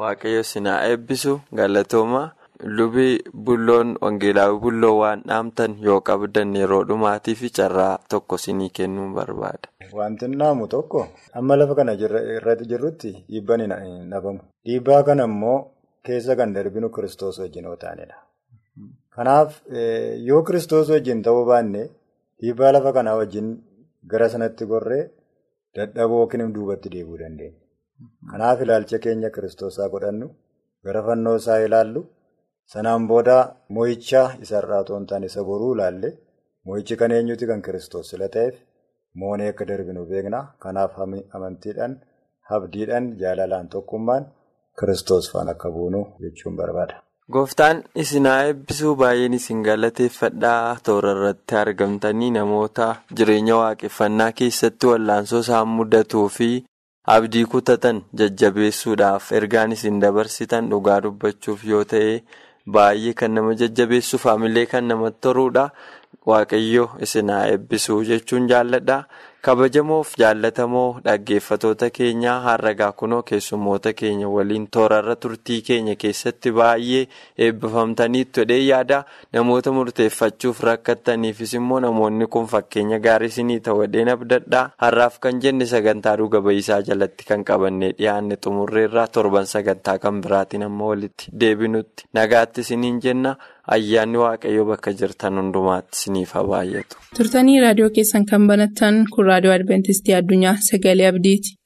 Waaqayyo 0.00 0.42
sinaa 0.42 0.84
eebbisu 0.90 1.40
galatooma 1.58 2.22
lubi 2.78 3.22
bulloon 3.32 3.96
wangeelaawwi 4.04 4.58
bulloo 4.64 4.96
waan 5.00 5.22
dhaamtan 5.28 5.76
yoo 5.86 6.00
qabdan 6.08 6.56
yeroo 6.60 6.84
dhumaatii 6.88 7.34
fi 7.42 7.50
carraa 7.58 7.98
tokko 8.14 8.38
sinii 8.38 8.70
kennuun 8.78 9.14
barbaada. 9.14 9.68
Wanti 9.92 10.28
naamu 10.28 10.66
tokko 10.74 11.06
amma 11.34 11.56
lafa 11.56 11.74
kana 11.74 11.92
irratti 12.36 12.66
jirrutti 12.72 13.12
dhiibbaan 13.28 13.60
hin 13.84 14.10
dhabamu. 14.10 14.40
Dhiibbaa 14.66 15.02
kana 15.02 15.24
immoo 15.30 15.58
keessa 16.04 16.36
kan 16.36 16.52
darbinu 16.54 16.90
kiristoos 16.90 17.38
wajjin 17.38 17.64
yoo 17.64 17.76
taanedha. 17.76 18.16
Kanaaf 19.16 19.50
yoo 20.28 20.42
kiristoos 20.48 20.88
wajjin 20.94 21.22
ta'uu 21.26 21.44
baanne 21.50 21.82
dhiibbaa 22.40 22.72
lafa 22.76 22.92
kanaa 22.98 23.16
wajjin 23.20 23.48
gara 24.12 24.28
sanatti 24.34 24.64
gorree. 24.72 25.02
Dadhaboo 25.76 26.20
yookiin 26.22 26.52
duubatti 26.54 26.88
deebi'uu 26.94 27.18
dandeenya. 27.22 27.58
Kanaaf 28.30 28.62
ilaalcha 28.64 28.98
keenya 29.04 29.30
kiristoosaa 29.36 29.88
godhannu 29.94 30.26
gara 30.86 31.02
fannoo 31.08 31.34
isaa 31.42 31.58
ilaallu 31.66 32.02
sanaan 32.74 33.06
booda 33.10 33.36
moo'ichaa 33.76 34.26
isarraa 34.46 34.80
otoo 34.84 34.96
hin 34.98 35.06
taane 35.12 35.26
isa 35.32 35.44
boruu 35.50 35.72
ilaalle 35.76 36.10
moo'ichi 36.66 36.96
kan 37.02 37.10
eenyuti 37.18 37.46
kan 37.50 37.62
kiristoos 37.66 38.10
sila 38.14 38.28
ta'eef 38.36 38.56
moonee 39.22 39.48
akka 39.52 39.64
darbinu 39.70 40.06
beekna. 40.14 40.40
Kanaaf 40.64 40.92
amantiidhaan 41.36 41.94
abdiidhaan 42.56 43.06
jaalalaan 43.22 43.68
tokkummaan 43.74 44.24
kiristoos 44.80 45.26
faana 45.32 45.50
akka 45.56 45.68
buunu 45.76 46.00
jechuun 46.24 46.56
barbaada. 46.62 46.96
Gooftaan 47.34 47.80
isinaa 48.02 48.38
eebbisuu 48.48 48.92
baay'een 49.00 49.34
isin 49.38 49.60
galateeffadhaa 49.66 50.76
toora 50.88 51.12
irratti 51.16 51.58
argamtanii 51.62 52.30
namoota 52.36 52.86
jireenya 53.20 53.58
waaqeffannaa 53.60 54.30
keessatti 54.40 54.90
wallaansoo 54.92 55.42
isaan 55.46 55.68
mudatuu 55.76 56.24
fi 56.36 56.48
abdii 57.16 57.44
kutatan 57.54 58.00
jajjabeessuudhaaf 58.22 59.30
ergaan 59.40 59.76
isin 59.78 60.00
dabarsitan 60.06 60.70
dhugaa 60.74 60.98
dubbachuuf 61.06 61.64
yoo 61.72 61.84
ta'e 61.94 62.10
baay'ee 62.78 63.14
kan 63.22 63.34
nama 63.38 63.54
jajjabeessuuf 63.62 64.24
haamilee 64.30 64.66
kan 64.74 64.88
namatti 64.92 65.20
toruudha. 65.28 65.66
Waaqayyo 66.28 66.84
isinaa 67.06 67.44
eebbisuu 67.52 68.02
jechuun 68.08 68.48
jaalladha. 68.50 68.96
Kabajamoof 69.42 70.10
jaallatamoo 70.20 71.00
dhaggeeffatoota 71.04 71.86
keenyaa 71.98 72.34
har'agaa 72.46 72.88
kunoo 73.02 73.20
keessummoota 73.30 73.92
keenya 74.00 74.28
waliin 74.28 74.66
toorarra 74.76 75.14
turtii 75.16 75.62
keenya 75.68 75.94
keessatti 76.02 76.50
baay'ee 76.58 77.06
eebbifamtaniitu 77.46 78.40
jedhee 78.42 78.58
yaada. 78.66 78.98
Namoota 79.32 79.72
murteeffachuuf 79.72 80.60
rakkattaniifis 80.68 81.54
immoo 81.60 81.78
namoonni 81.84 82.26
kun 82.26 82.46
fakkeenya 82.52 82.98
gaarii 83.06 83.30
isinii 83.32 83.60
ta'u 83.68 83.80
jedheen 83.86 84.08
abdadhaa. 84.16 84.66
Har'aaf 84.84 85.16
kan 85.20 85.40
jenne 85.46 85.66
sagantaa 85.72 86.16
dhuga 86.22 86.42
ba'iisaa 86.48 86.82
jalatti 86.90 87.24
kan 87.30 87.44
qabannee 87.52 87.90
dhiyaanne 88.02 88.36
xumurreerraa 88.36 89.06
torban 89.06 89.46
sagantaa 89.54 89.96
kan 90.04 90.20
biraatiin 90.20 90.62
amma 90.68 90.86
walitti 90.92 91.32
deebinutti. 91.40 92.04
Nagaatti 92.20 92.60
isiniin 92.60 93.00
jenna. 93.08 93.34
Ayyaanni 93.76 94.18
waaqayyoo 94.24 94.64
bakka 94.70 94.92
jirtan 95.02 95.38
hundumaatti 95.42 95.96
isiniif 95.98 96.32
haa 96.38 96.44
baay'atu. 96.52 96.96
turtanii 97.16 97.60
raadiyoo 97.66 97.90
keessan 97.98 98.26
kan 98.32 98.46
banattan 98.52 99.04
kun 99.14 99.26
raadiyoo 99.32 99.54
adventistii 99.58 100.14
addunyaa 100.20 100.56
sagalee 100.70 101.08
abdiiti. 101.12 101.56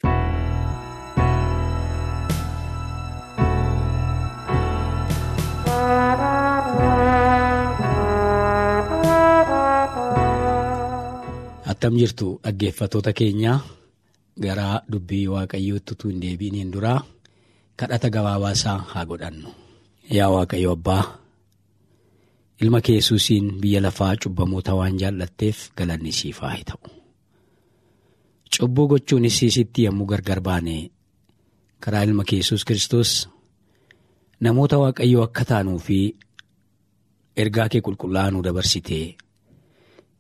attam 11.65 11.95
jirtu 11.99 12.39
dhaggeeffatoota 12.45 13.13
keenya 13.17 13.61
gara 14.39 14.83
dubbii 14.91 15.27
waaqayyootti 15.35 15.93
utuu 15.97 16.11
hin 16.13 16.21
deebiiniin 16.23 16.71
duraa 16.75 17.01
kadhata 17.81 18.09
gabaabaasaa 18.15 18.79
haa 18.93 19.05
godhannu 19.11 19.51
yaa 20.17 20.31
waaqayyo 20.37 20.73
abbaa. 20.79 21.03
Ilma 22.63 22.81
kee 22.85 22.95
yesuusiin 23.01 23.47
biyya 23.61 23.81
lafaa 23.83 24.15
cubbamoota 24.23 24.75
waan 24.79 24.99
jaallatteef 25.01 25.59
galanni 25.79 26.13
siif 26.13 26.39
haa 26.45 26.57
ta'u. 26.69 26.87
Cubbuu 28.55 28.87
gochuunis 28.89 29.39
siisitti 29.39 29.85
yommuu 29.87 30.07
gargar 30.07 30.41
baane 30.41 30.77
karaa 31.83 32.03
ilma 32.07 32.25
kee 32.29 32.39
yesuus 32.41 32.65
kiristoos 32.65 33.11
namoota 34.41 34.77
waaqayyoo 34.83 35.25
akka 35.27 35.45
taanuu 35.51 35.79
fi 35.87 35.99
ergaa 37.43 37.69
kee 37.73 37.81
qulqullaa'aa 37.87 38.31
nu 38.31 38.43
dabarsitee 38.47 39.07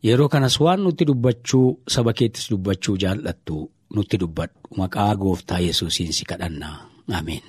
yeroo 0.07 0.29
kanas 0.29 0.57
waan 0.61 0.81
nutti 0.85 1.05
dubbachuu 1.11 1.67
saba 1.95 2.13
keettis 2.19 2.51
dubbachuu 2.51 2.97
jaallattu 3.03 3.57
nutti 3.95 4.17
dubbadhu. 4.21 4.59
Maqaa 4.77 5.15
gooftaa 5.17 5.59
yesuusiin 5.67 6.13
si 6.13 6.25
kadhannaa. 6.31 6.77
Ameen. 7.19 7.43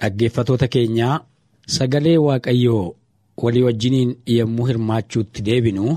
Dhaggeeffatoota 0.00 0.68
keenyaa 0.74 1.16
sagalee 1.76 2.16
waaqayyoo 2.26 2.84
walii 3.42 3.62
wajjiniin 3.66 4.10
yommuu 4.36 4.66
hirmaachuutti 4.70 5.42
deebinu 5.46 5.96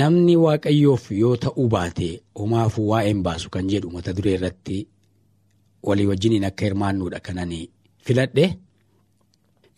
namni 0.00 0.36
waaqayyoof 0.44 1.04
yoo 1.20 1.36
ta'uu 1.44 1.66
baate 1.74 2.08
homaafuu 2.40 2.86
waa'een 2.90 3.22
baasu 3.26 3.50
kan 3.56 3.68
jedhu 3.72 3.90
mata 3.96 4.12
duree 4.16 4.34
irratti 4.38 4.78
walii 5.90 6.06
wajjiniin 6.10 6.44
akka 6.48 6.64
hirmaannuudha 6.68 7.20
kanani 7.28 7.60
filadhe 8.08 8.46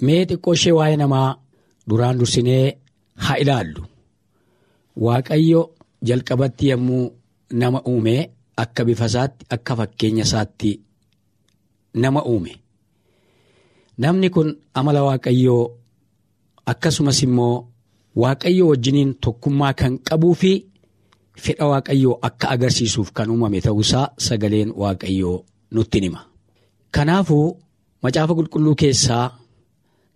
mee 0.08 0.20
xiqqoo 0.30 0.54
ishee 0.58 0.72
waa'ee 0.78 0.96
namaa 1.02 1.28
duraan 1.90 2.18
dursinee 2.22 2.64
haa 3.26 3.36
ilaallu 3.44 3.82
waaqayyo 5.06 5.62
jalqabatti 6.10 6.64
yommuu 6.70 7.04
nama 7.62 7.82
uume 7.92 8.14
akka 8.64 8.84
bifa 8.84 9.06
isaatti 9.12 9.46
akka 9.56 9.76
fakkeenya 9.80 10.24
isaatti. 10.28 10.70
Nama 12.02 12.20
uume 12.30 12.52
namni 14.02 14.28
kun 14.34 14.48
amala 14.78 15.00
waaqayyoo 15.08 15.62
akkasumas 16.72 17.18
immoo 17.26 17.54
waaqayyoo 18.22 18.68
wajjiniin 18.72 19.10
tokkummaa 19.24 19.72
kan 19.80 19.92
qabuu 20.08 20.34
fi 20.40 20.52
fedha 21.44 21.66
waaqayyoo 21.72 22.14
akka 22.28 22.46
agarsiisuuf 22.54 23.08
kan 23.16 23.30
uumame 23.32 23.58
ta'uusaa 23.66 24.06
sagaleen 24.26 24.70
waaqayyoo 24.82 25.36
nutti 25.74 25.98
hima. 26.04 26.20
Kanaafuu 26.94 27.46
macaafa 28.02 28.32
qulqulluu 28.38 28.74
keessaa 28.82 29.26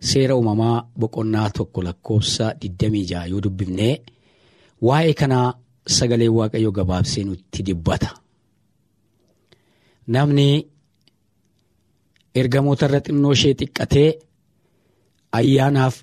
seera 0.09 0.33
uumamaa 0.37 0.77
boqonnaa 0.99 1.49
tokko 1.57 1.79
lakkoofsa 1.87 2.45
26 2.65 3.29
yoo 3.31 3.41
dubbifnee 3.45 3.93
waa'ee 4.87 5.13
kanaa 5.21 5.47
sagaleen 5.97 6.33
waaqayyoo 6.39 6.71
gabaabsee 6.77 7.23
nutti 7.29 7.59
dubbata. 7.67 8.09
Namni. 10.07 10.49
Ergamoota 12.39 12.85
irra 12.87 12.99
xinnoo 13.05 13.31
ishee 13.37 13.53
xiqqatee 13.59 14.09
ayyaanaaf 15.37 15.95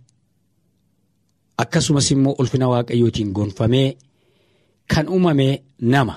akkasumas 1.63 2.07
immoo 2.15 2.35
ulfina 2.41 2.67
waaqayyootiin 2.73 3.31
gonfamee 3.37 3.89
kan 4.93 5.07
uumame 5.15 5.47
nama. 5.93 6.15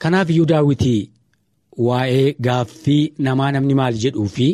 Kanaaf 0.00 0.28
iyyuu 0.30 0.46
daawwitii 0.50 1.00
waa'ee 1.86 2.26
gaaffii 2.46 3.12
namaa 3.26 3.52
namni 3.52 3.74
maal 3.80 3.94
jedhuu 4.02 4.28
fi 4.36 4.46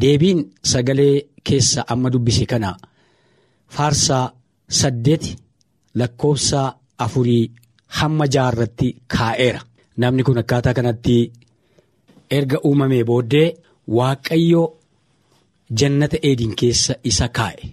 deebiin 0.00 0.40
sagalee 0.72 1.14
keessa 1.46 1.80
amma 1.92 2.08
dubbise 2.12 2.44
kana 2.52 2.70
faarsaa 3.76 4.24
saddeet 4.80 5.24
lakkoofsa 5.98 6.60
afurii 7.04 7.44
hamma 7.98 8.24
jaarratti 8.34 8.88
kaa'eera. 9.14 9.60
namni 10.02 10.22
kun 10.26 10.38
akkaataa 10.42 10.74
kanatti 10.78 11.16
erga 12.38 12.58
uumamee 12.68 13.04
booddee 13.10 13.48
waaqayyo 13.96 14.62
jannata 15.78 16.18
eediin 16.28 16.54
keessa 16.60 16.94
isa 17.10 17.28
kaa'e. 17.38 17.64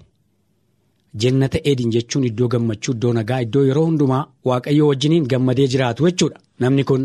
Jannata 1.22 1.58
eediin 1.70 1.92
jechuun 1.96 2.26
iddoo 2.30 2.48
gammachuu 2.54 2.94
iddoo 2.96 3.14
nagaa 3.18 3.42
iddoo 3.46 3.64
yeroo 3.68 3.86
hundumaa 3.90 4.24
waaqayyo 4.50 4.88
wajjiniin 4.88 5.28
gammadee 5.32 5.68
jiraatu 5.74 6.06
jechuudha. 6.08 6.40
Namni 6.60 6.84
kun 6.84 7.04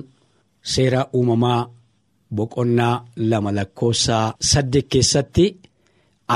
seera 0.72 1.00
uumamaa 1.16 1.60
boqonnaa 2.36 2.94
lama 3.30 3.50
lakkoofsaa 3.58 4.34
saddeet 4.50 4.86
keessatti 4.92 5.44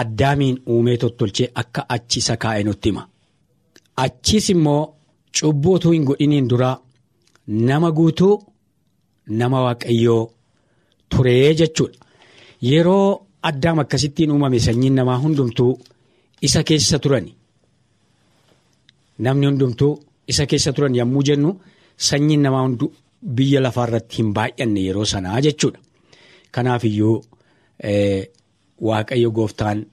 addaamiin 0.00 0.59
uumee 0.75 0.97
tottolchee 0.97 1.49
akka 1.62 1.83
achi 1.97 2.19
isa 2.19 2.37
kaa'e 2.42 2.62
nutti 2.64 2.88
hima. 2.88 3.09
Achiis 4.04 4.49
immoo 4.54 4.83
cubbuu 5.40 5.75
utuu 5.78 5.92
hin 5.92 6.04
godhiniin 6.09 6.49
dura 6.50 6.71
nama 7.47 7.90
guutuu 7.99 8.35
nama 9.40 9.59
waaqayyoo 9.66 10.23
turee 11.12 11.54
jechuudha. 11.61 11.99
Yeroo 12.71 13.26
addaam 13.50 13.78
akkasittiin 13.83 14.31
uumame 14.31 14.59
sanyiin 14.66 14.95
namaa 14.99 15.19
hundumtuu 15.23 15.73
isa 16.42 16.62
keessa 16.64 16.99
turani. 16.99 17.35
Namni 19.19 19.47
hundumtuu 19.47 19.92
isa 20.28 20.47
keessa 20.47 20.73
turan 20.73 20.95
yommuu 21.00 21.23
jennu 21.28 21.50
sanyiin 22.09 22.42
namaa 22.42 22.62
hunduu 22.66 22.92
biyya 23.37 23.61
lafaa 23.62 23.87
irratti 23.88 24.16
hin 24.19 24.33
baay'anne 24.37 24.81
yeroo 24.87 25.04
sanaa 25.14 25.40
jechuudha. 25.47 25.78
Kanaaf 26.54 26.85
iyyuu 26.85 27.16
waaqayyo 28.88 29.31
gooftaan 29.31 29.87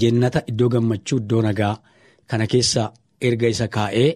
jannata 0.00 0.40
iddoo 0.52 0.68
gammachuu 0.74 1.18
iddoo 1.22 1.42
nagaa 1.42 1.74
kana 2.30 2.46
keessa 2.46 2.82
erga 3.28 3.48
isa 3.54 3.68
kaa'ee 3.76 4.10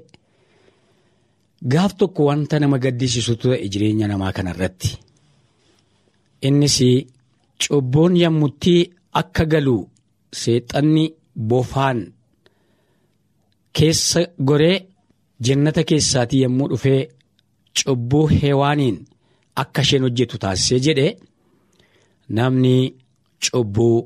gaaf 1.75 1.93
tokko 1.99 2.25
wanta 2.29 2.61
nama 2.61 2.79
gaddisiisutu 2.85 3.49
ta'e 3.49 3.69
jireenya 3.73 4.07
namaa 4.09 4.33
kanarratti. 4.37 4.89
Innis 6.49 6.77
cubbuun 7.63 8.13
yommutti 8.23 8.75
akka 9.21 9.45
galu 9.53 9.77
seexanni 10.41 11.05
bofaan 11.49 11.99
keessa 13.77 14.21
goree 14.49 14.77
jannata 15.47 15.83
keessaatii 15.89 16.43
yommuu 16.45 16.69
dhufee 16.73 17.01
cubbuu 17.79 18.27
heewaaniin 18.41 18.97
akka 19.63 19.81
isheen 19.85 20.03
hojjetu 20.07 20.37
taasisee 20.43 20.81
jedhe. 20.87 21.07
Namni 22.37 22.75
cubbuu 23.45 23.97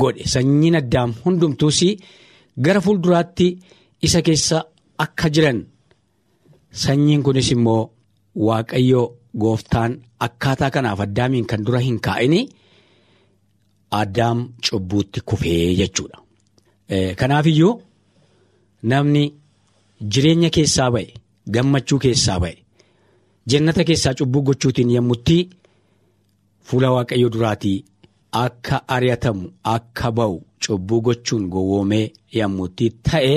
godhe 0.00 0.24
sanyiin 0.32 0.76
addaam 0.80 1.10
hundumtuus 1.24 1.80
gara 2.64 2.80
fuulduraatti 2.84 3.48
isa 4.06 4.20
keessa 4.26 4.58
akka 5.04 5.26
jiran. 5.34 5.58
Sanyiin 6.82 7.22
kunis 7.26 7.50
immoo 7.54 7.82
waaqayyo 8.46 9.02
gooftaan 9.42 9.92
akkaataa 10.26 10.70
kanaaf 10.74 11.00
addaamiin 11.06 11.46
kan 11.50 11.64
dura 11.66 11.80
hin 11.86 11.98
kaa'ini 12.06 12.40
addaam 14.00 14.38
cubbuutti 14.68 15.20
kufee 15.28 15.74
jechuudha. 15.80 16.18
Kanaaf 17.20 17.46
iyyuu 17.52 17.74
namni 18.92 19.24
jireenya 20.12 20.50
keessaa 20.56 20.90
ba'e 20.94 21.06
gammachuu 21.54 21.98
keessaa 22.04 22.38
ba'e 22.44 22.56
jannata 23.50 23.82
keessaa 23.88 24.14
cubbuu 24.18 24.42
gochuutiin 24.48 24.90
yommutti 24.96 25.38
fuula 26.66 26.88
waaqayyo 26.94 27.28
duraatii 27.34 27.78
akka 28.44 28.76
ari'atamu 28.96 29.44
akka 29.74 30.08
ba'u 30.18 30.36
cubbuu 30.66 31.00
gochuun 31.06 31.44
gowwoomee 31.52 32.06
yommutti 32.38 32.86
ta'e 33.10 33.36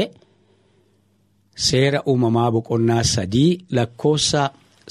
seera 1.68 2.00
uumamaa 2.10 2.50
boqonnaa 2.56 3.04
sadii 3.14 3.52
lakkoofsa 3.76 4.42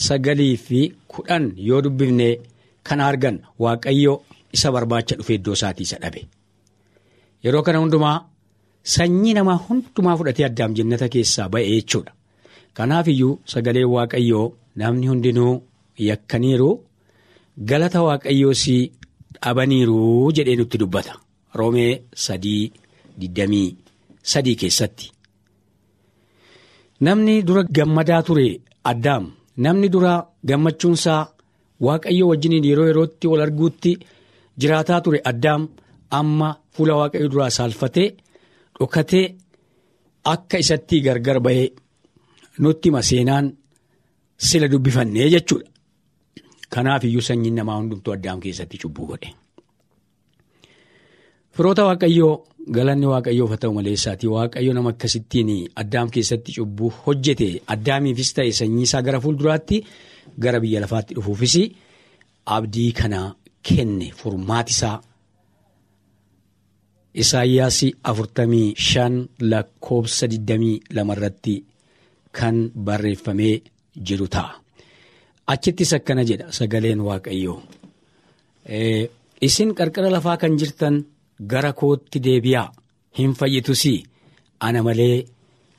sagalii 0.06 0.56
fi 0.66 0.80
kudhan 1.12 1.44
yoo 1.68 1.80
dubbifne 1.84 2.28
kan 2.86 3.00
argan 3.08 3.36
waaqayyo 3.64 4.14
isa 4.56 4.68
barbaacha 4.74 5.14
dhufee 5.18 5.36
iddoo 5.40 5.56
isaatii 5.58 5.86
isa 5.88 5.98
dhabe 6.02 6.20
yeroo 7.44 7.62
kana 7.66 7.78
hundumaa 7.82 8.16
sanyii 8.94 9.34
namaa 9.38 9.58
hundumaa 9.66 10.16
fudhatee 10.18 10.46
addaam 10.50 10.72
jannata 10.78 11.08
keessaa 11.14 11.48
ba'e 11.52 11.66
jechuudha. 11.76 12.12
Kanaaf 12.76 13.06
iyyuu 13.12 13.34
sagalee 13.52 13.84
waaqayyoo 13.94 14.46
namni 14.80 15.06
hundinuu 15.10 15.54
yakkaniiru 16.08 16.70
galata 17.70 18.00
waaqayyoos 18.08 18.64
dhabaniiru 19.42 19.98
jedhee 20.36 20.56
nutti 20.60 20.78
dubbata. 20.82 21.12
Roomee 21.58 21.92
sadii 22.24 22.72
digdamii 23.20 23.68
sadii 24.32 24.54
keessatti. 24.60 25.06
Namni 27.06 27.34
dura 27.46 27.62
gammadaa 27.76 28.22
ture 28.28 28.46
addaam 28.90 29.24
namni 29.64 29.88
dura 29.94 30.12
gammachuunsaa 30.48 31.22
waaqayyoo 31.86 32.28
wajjiniin 32.30 32.64
yeroo 32.70 32.86
yerootti 32.90 33.26
wal 33.32 33.42
arguutti 33.46 33.92
jiraataa 34.60 35.00
ture 35.04 35.20
addaam 35.30 35.62
amma 36.18 36.48
fuula 36.74 36.94
waaqayyo 37.00 37.28
duraa 37.32 37.50
saalfatee. 37.58 38.08
Dhokatee 38.78 39.26
akka 40.32 40.56
isatti 40.64 41.00
gargar 41.06 41.38
bahee 41.46 41.68
nutti 42.62 42.90
maseenaan 42.96 43.46
sila 44.48 44.66
dubbifannee 44.72 45.28
jechuudha. 45.34 45.70
Kanaaf 46.72 47.04
iyyuu 47.04 47.24
sanyiin 47.28 47.54
namaa 47.58 47.76
hundumtuu 47.80 48.12
addaam 48.16 48.40
keessatti 48.44 48.76
cubbuu 48.82 49.06
godhe. 49.10 49.30
Firoota 51.58 51.84
Waaqayyoo 51.88 52.32
galanni 52.76 53.06
Waaqayyoof 53.12 53.50
haa 53.54 53.60
ta'u 53.64 53.72
maleessaatii 53.78 54.30
Waaqayyo 54.34 54.72
nama 54.76 54.90
akkasittiin 54.94 55.50
addaam 55.82 56.10
keessatti 56.16 56.52
cubbuu 56.58 56.90
hojjete 57.06 57.48
addaamiifis 57.74 58.30
ta'e 58.36 58.52
sanyii 58.60 58.84
isaa 58.88 59.02
gara 59.08 59.20
fuulduraatti 59.24 59.80
gara 60.44 60.60
biyya 60.64 60.80
lafaatti 60.84 61.16
dhufuufis 61.18 61.56
abdii 62.56 62.92
kana 63.00 63.20
kenne 63.68 64.10
furmaatisaa. 64.20 64.96
Isaayyaas 67.22 67.78
afurtamii 68.10 68.74
shan 68.88 69.14
lakkoofsa 69.50 70.30
digdamii 70.30 70.76
lamarratti 70.94 71.56
kan 72.38 72.56
barreeffamee 72.86 73.54
jiru 74.06 74.28
ta'a. 74.34 74.52
Achittis 75.52 75.92
akkana 75.98 76.22
jedha 76.30 76.52
sagaleen 76.52 77.00
Waaqayyoo. 77.08 77.58
Isin 79.48 79.74
qarqara 79.78 80.10
lafaa 80.16 80.36
kan 80.36 80.56
jirtan 80.60 81.04
gara 81.52 81.72
kootti 81.80 82.20
deebi'aa 82.26 82.68
hin 83.18 83.34
fayyitus 83.38 83.84
ana 84.66 84.82
malee 84.82 85.26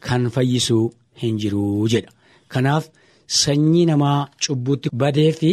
kan 0.06 0.30
fayyisu 0.36 0.78
hin 1.22 1.38
jiruu 1.41 1.88
jedha. 1.93 2.12
Kanaaf 2.48 2.86
sanyii 3.41 3.86
namaa 3.86 4.28
cubbuutti 4.45 4.89
badee 5.02 5.32
fi 5.39 5.52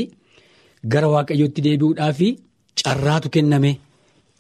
gara 0.93 1.09
Waaqayyootti 1.15 1.61
deebi'uudhaaf 1.67 2.21
carraatu 2.83 3.29
kenname 3.35 3.79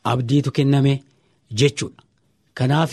abdiitu 0.04 0.50
kenname. 0.52 1.02
jechuudha. 1.58 2.02
Kanaaf 2.58 2.92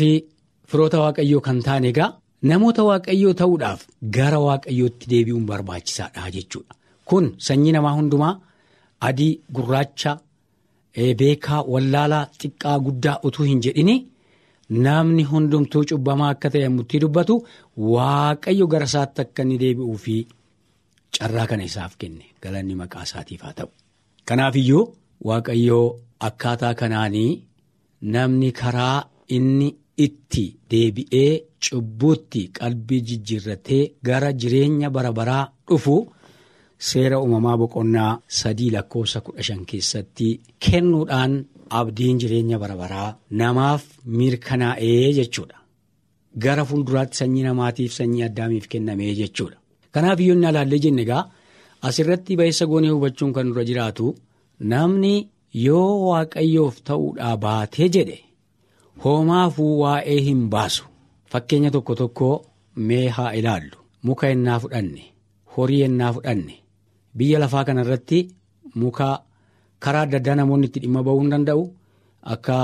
firoota 0.69 0.99
waaqayyoo 1.03 1.41
kan 1.45 1.59
taane 1.67 1.87
egaa 1.91 2.09
namoota 2.49 2.83
waaqayyoo 2.89 3.33
ta'uudhaaf 3.39 3.81
gara 4.15 4.39
waaqayyootti 4.47 5.05
deebi'uun 5.11 5.45
barbaachisaadha 5.51 6.31
jechuudha. 6.35 6.73
Kun 7.09 7.25
sanyii 7.47 7.71
namaa 7.75 7.93
hundumaa 7.97 8.35
adii 9.07 9.39
gurraacha 9.55 10.11
beekaa 11.19 11.61
wallaalaa 11.73 12.25
xiqqaa 12.41 12.77
guddaa 12.85 13.17
utuu 13.29 13.45
hin 13.49 13.61
jedhini 13.65 13.95
namni 14.87 15.23
hundumtuu 15.31 15.83
cubbamaa 15.91 16.29
akka 16.35 16.49
ta'e 16.55 16.61
yemmuu 16.65 16.85
dubbatu 17.03 17.35
waaqayyo 17.93 18.65
gara 18.73 18.85
isaatti 18.91 19.21
akka 19.25 19.41
inni 19.45 19.57
deebi'uu 19.63 19.97
fi 20.05 20.15
carraa 21.17 21.47
kana 21.51 21.63
isaaf 21.69 21.93
kenne 22.01 22.25
galanni 22.43 22.75
maqaa 22.81 23.03
isaatiif 23.07 23.41
haa 23.45 23.53
ta'u. 23.59 23.69
Kanaaf 24.27 24.55
iyyuu 24.61 24.83
waaqayyoo 25.29 25.87
akkaataa 26.27 26.73
kanaanii. 26.81 27.31
Namni 28.13 28.49
karaa 28.61 28.97
inni 29.37 29.67
itti 30.05 30.45
deebi'ee 30.71 31.31
cubbuutti 31.65 32.41
qalbii 32.59 33.01
jijjiirratee 33.09 33.83
gara 34.07 34.29
jireenya 34.41 34.89
bara 34.95 35.11
baraa 35.19 35.43
dhufu 35.67 35.95
seera 36.89 37.17
uumamaa 37.23 37.57
boqonnaa 37.61 38.11
sadii 38.39 38.69
lakkoofsa 38.75 39.19
kudha 39.25 39.43
shan 39.47 39.61
keessatti 39.71 40.27
kennuudhaan 40.65 41.33
abdiin 41.79 42.19
jireenya 42.21 42.57
bara 42.63 42.75
baraa 42.81 43.09
namaaf 43.41 43.83
mirkanaa'ee 44.19 45.13
jechuudha. 45.19 45.57
Gara 46.43 46.63
fuulduraatti 46.69 47.17
sanyii 47.21 47.43
namaatiif 47.47 47.91
sanyii 47.99 48.23
addaamiif 48.29 48.67
kennamee 48.71 49.13
jechuudha. 49.21 49.57
Kanaaf 49.93 50.19
inni 50.19 50.45
alaallee 50.49 50.79
jenne 50.85 51.01
egaa 51.05 51.23
asirratti 51.87 52.37
ba'eessa 52.39 52.65
goonee 52.71 52.89
hubachuun 52.95 53.33
kan 53.35 53.47
dura 53.51 53.63
jiraatu 53.69 54.15
namni. 54.73 55.15
Yoo 55.65 55.89
waaqayyoof 56.09 56.75
ta'uudhaa 56.89 57.35
baatee 57.41 57.87
jedhe 57.95 58.15
hoomaafuu 59.03 59.73
waa'ee 59.81 60.19
hin 60.27 60.39
baasu 60.53 60.85
fakkeenya 61.31 61.71
tokko 61.75 61.95
tokko 61.99 62.29
mee 62.87 63.07
haa 63.17 63.31
ilaallu 63.39 63.77
muka 64.09 64.29
ennaa 64.35 64.59
fudhanne 64.63 65.03
horii 65.57 65.81
ennaa 65.87 66.11
fudhanne 66.15 66.55
biyya 67.17 67.39
lafaa 67.39 67.63
kanarratti 67.67 68.19
muka 68.81 69.07
karaa 69.83 70.01
adda 70.07 70.17
addaa 70.21 70.35
namoonni 70.39 70.67
itti 70.69 70.79
dhimma 70.83 71.01
ba'uu 71.07 71.21
hin 71.21 71.29
danda'u. 71.33 71.63
Akka 72.33 72.57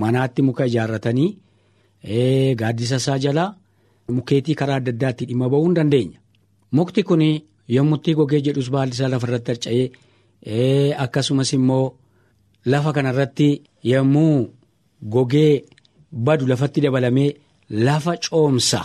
manaatti 0.00 0.42
muka 0.42 0.66
ijaarratanii 0.70 1.30
gaaddisa 2.60 2.96
isaa 3.02 3.18
jalaa 3.18 3.54
mukeetii 4.16 4.54
karaa 4.60 4.76
adda 4.80 4.90
addaatti 4.94 5.24
dhimma 5.28 5.48
ba'uu 5.52 5.64
hin 5.66 5.74
dandeenya. 5.74 6.18
Mukti 6.72 7.02
kun 7.02 7.22
yommutti 7.68 8.14
gogee 8.14 8.40
jedhus 8.46 8.70
baalli 8.70 8.92
isaa 8.96 9.08
lafarratti 9.08 9.50
harca'ee 9.52 10.94
akkasumas 11.04 11.52
immoo 11.52 11.94
lafa 12.66 12.92
kanarratti 12.92 13.48
yommuu 13.92 14.48
gogee 15.14 15.64
badu 16.12 16.46
lafatti 16.46 16.80
dabalamee 16.80 17.30
lafa 17.70 18.16
coomsa 18.28 18.80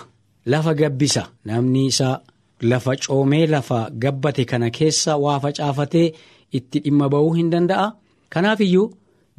lafa 0.45 0.73
gabbisa. 0.73 1.23
Namni 1.45 1.85
isaa 1.87 2.19
lafa 2.61 2.95
coomee 2.95 3.47
lafa 3.47 3.89
gabbate 3.91 4.45
kana 4.45 4.69
keessa 4.69 5.17
waa 5.17 5.39
facaafatee 5.39 6.13
itti 6.57 6.79
dhimma 6.83 7.09
ba'uu 7.09 7.33
hin 7.37 7.49
danda'a. 7.51 7.91
Kanaaf 8.29 8.59
iyyuu 8.61 8.91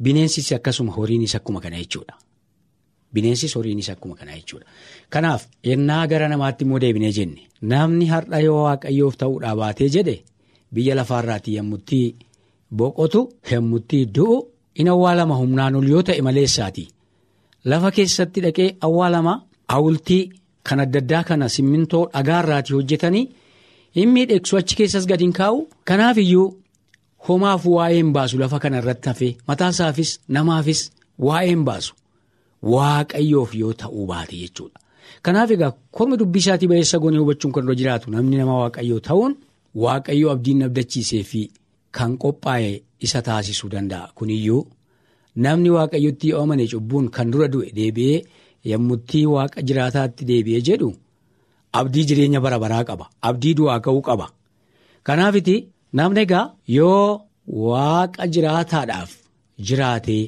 bineensis 0.03 0.51
akkasuma 0.51 0.91
horiinis 0.97 1.35
akkuma 1.35 1.59
kana 1.61 1.77
jechuudha. 1.77 2.15
Bineensis 3.13 3.55
horiinis 3.55 3.89
akkuma 3.89 4.15
kana 4.15 4.35
jechuudha. 4.37 4.65
Kanaaf 5.09 5.47
yennaa 5.63 6.07
gara 6.07 6.27
namaatti 6.29 6.63
immoo 6.65 6.79
deebinee 6.79 7.11
jenne 7.17 7.41
namni 7.61 8.05
har'a 8.13 8.39
yoo 8.45 8.63
waaqayyoof 8.63 9.17
ta'uudhaa 9.17 9.55
baatee 9.61 9.89
jedhe 9.95 10.15
biyya 10.73 10.95
lafaarraatii 10.95 11.55
yommutti 11.57 12.01
boqotu 12.71 13.21
yommutti 13.51 14.05
du'u 14.15 14.37
in 14.75 14.87
awwaalama 14.87 15.35
humnaan 15.41 15.75
ol 15.75 15.87
yoo 15.93 16.03
ta'e 16.03 16.21
maleessaati. 16.21 16.87
Lafa 17.65 17.91
keessatti 17.91 18.41
dhaqee 18.45 18.69
awwaalama 18.81 19.33
hawultii 19.69 20.23
kan 20.63 20.79
adda 20.85 20.99
addaa 21.03 21.23
kana 21.29 21.49
simmintoo 21.55 22.03
dhagaarraatii 22.13 22.73
hojjetanii 22.77 23.23
hin 23.97 24.09
miidhegsu 24.15 24.57
achi 24.57 24.75
keessas 24.81 25.05
gadi 25.11 25.23
hin 25.27 25.33
kaa'u. 25.39 25.67
Kanaaf 25.89 26.17
iyyuu 26.17 26.47
homaaf 27.29 27.65
waa'ee 27.75 27.97
hin 28.01 28.11
baasu 28.17 28.37
lafa 28.43 28.59
kana 28.59 28.77
irratti 28.83 29.09
hafee 29.09 29.31
mataasaafis 29.47 30.11
namaafis 30.37 30.81
waa'ee 31.29 31.49
hin 31.53 31.63
baasu. 31.69 31.93
Waaqayyoof 32.73 33.55
yoo 33.55 33.73
ta'uu 33.73 34.05
baate 34.11 34.35
jechuudha. 34.43 34.79
Kanaaf 35.21 35.51
egaa 35.51 35.71
kormi 35.91 36.17
dubbii 36.17 36.67
ba'eessa 36.73 36.99
goonee 36.99 37.19
hubachuun 37.23 37.53
kan 37.53 37.63
irra 37.65 37.75
jiraatu 37.75 38.11
namni 38.11 38.37
nama 38.37 38.57
waaqayyoo 38.63 38.99
ta'uun 38.99 39.33
waaqayyoo 39.85 40.31
abdiin 40.31 40.63
abdachiisee 40.67 41.23
fi 41.23 41.41
kan 41.91 42.17
qophaa'e 42.17 42.71
isa 42.99 43.21
taasisuu 43.21 43.69
danda'a. 43.71 44.11
Kuniyyuu 44.15 44.67
namni 45.35 45.69
waaqayyotti 45.69 46.29
yoo 46.29 46.41
amane 46.43 46.67
cubbuun 46.67 47.09
kan 47.09 47.31
dura 47.31 47.47
du'e 47.53 47.71
deebi'ee 47.75 48.21
yommutti 48.69 49.25
waaqa 49.33 49.61
jiraataatti 49.67 50.25
deebi'ee 50.29 50.61
jedhu 50.69 50.89
abdii 51.79 52.05
jireenya 52.09 52.39
bara 52.45 52.59
baraa 52.63 52.83
qaba. 52.89 53.05
Abdii 53.29 53.53
du'aa 53.59 53.79
ka'uu 53.85 54.01
qaba. 54.07 54.27
Kanaafiti 55.07 55.55
namni 55.93 56.19
egaa 56.25 56.45
yoo 56.77 57.21
waaqa 57.67 58.27
jiraataadhaaf 58.33 59.11
jiraatee 59.67 60.23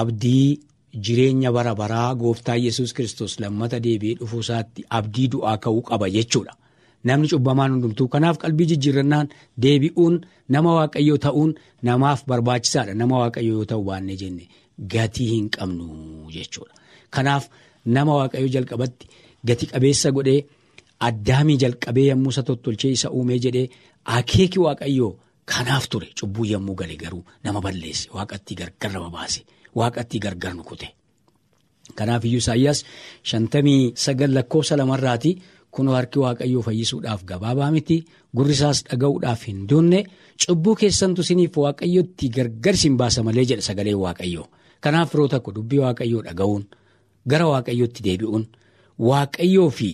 abdii. 0.00 0.60
Jireenya 1.06 1.52
bara 1.54 1.72
baraa 1.78 2.14
gooftaa 2.20 2.56
yesus 2.58 2.92
kristos 2.92 3.36
lammata 3.40 3.78
deebi'ee 3.84 4.16
dhufuu 4.20 4.40
isaatti 4.44 4.82
abdii 4.98 5.28
du'aa 5.34 5.56
ka'uu 5.64 5.82
qaba 5.90 6.08
jechuudha. 6.16 6.54
Namni 7.04 7.28
cubbamaan 7.32 7.72
hundumtuu 7.76 8.08
kanaaf 8.14 8.38
qalbii 8.42 8.66
jijjiirrannaan 8.70 9.28
deebi'uun 9.64 10.16
nama 10.48 10.70
waaqayyoo 10.78 11.18
ta'uun 11.26 11.52
namaaf 11.88 12.24
barbaachisaadha. 12.26 12.94
Nama 13.00 13.14
waaqayyoo 13.22 13.56
yoo 13.60 13.64
ta'u 13.72 13.84
baannee 13.90 14.16
jenne 14.22 14.48
gatii 14.94 15.28
hin 15.34 15.46
qabnu 15.56 15.86
jechuudha. 16.36 16.74
Kanaaf 17.14 17.44
nama 17.96 18.12
waaqayyoo 18.20 18.52
jalqabatti 18.56 19.06
gati 19.48 19.66
qabeessa 19.72 20.10
godhee 20.16 20.40
addaamii 21.08 21.56
jalqabee 21.62 22.06
yommuu 22.10 22.30
isa 22.34 22.42
tottolchee 22.48 22.92
isa 22.96 23.08
uumee 23.10 23.38
jedhee 23.44 23.66
akeeki 24.18 24.58
waaqayyoo 24.66 25.12
kanaaf 25.52 25.88
ture 25.92 26.08
cubbuu 26.20 26.44
yommuu 26.52 26.74
gale 26.80 26.96
garuu 27.02 27.24
nama 27.44 27.60
balleesse 27.60 28.08
waaqatti 28.16 28.54
gargar 28.60 28.92
nama 28.92 29.10
baase. 29.10 29.40
Waaqatti 29.78 30.18
gargar 30.24 30.54
nu 30.54 30.62
kute. 30.68 30.88
Kanaaf 31.98 32.24
iyyuu 32.24 32.38
Isaayyaas 32.42 32.84
shantamii 33.30 33.92
sagal 34.04 34.30
lakkoofsa 34.34 34.76
lamarraati 34.76 35.32
kunoo 35.74 35.94
harki 35.94 36.18
waaqayyoo 36.24 36.62
fayyisuudhaaf 36.66 37.24
gabaabaa 37.30 37.70
miti 37.74 37.96
gurri 38.36 38.54
isaas 38.58 38.78
dhaga'uudhaaf 38.90 39.42
hin 39.48 39.66
duunne 39.70 40.00
cubbuu 40.44 40.74
keessantu 40.80 41.20
isiniif 41.26 41.56
waaqayyotti 41.64 42.28
gargar 42.36 42.74
isin 42.78 42.96
baasa 43.00 43.22
malee 43.22 43.44
jedha 43.50 43.62
sagalee 43.68 43.94
waaqayyoo. 44.04 44.46
Kanaaf 44.80 45.14
yeroo 45.14 45.28
tokko 45.34 45.50
dubbii 45.56 45.80
waaqayyoo 45.84 46.22
dhaga'uun 46.28 46.64
gara 47.26 47.46
waaqayyootti 47.52 48.00
deebi'uun 48.06 48.44
waaqayyoo 49.08 49.70
fi 49.78 49.90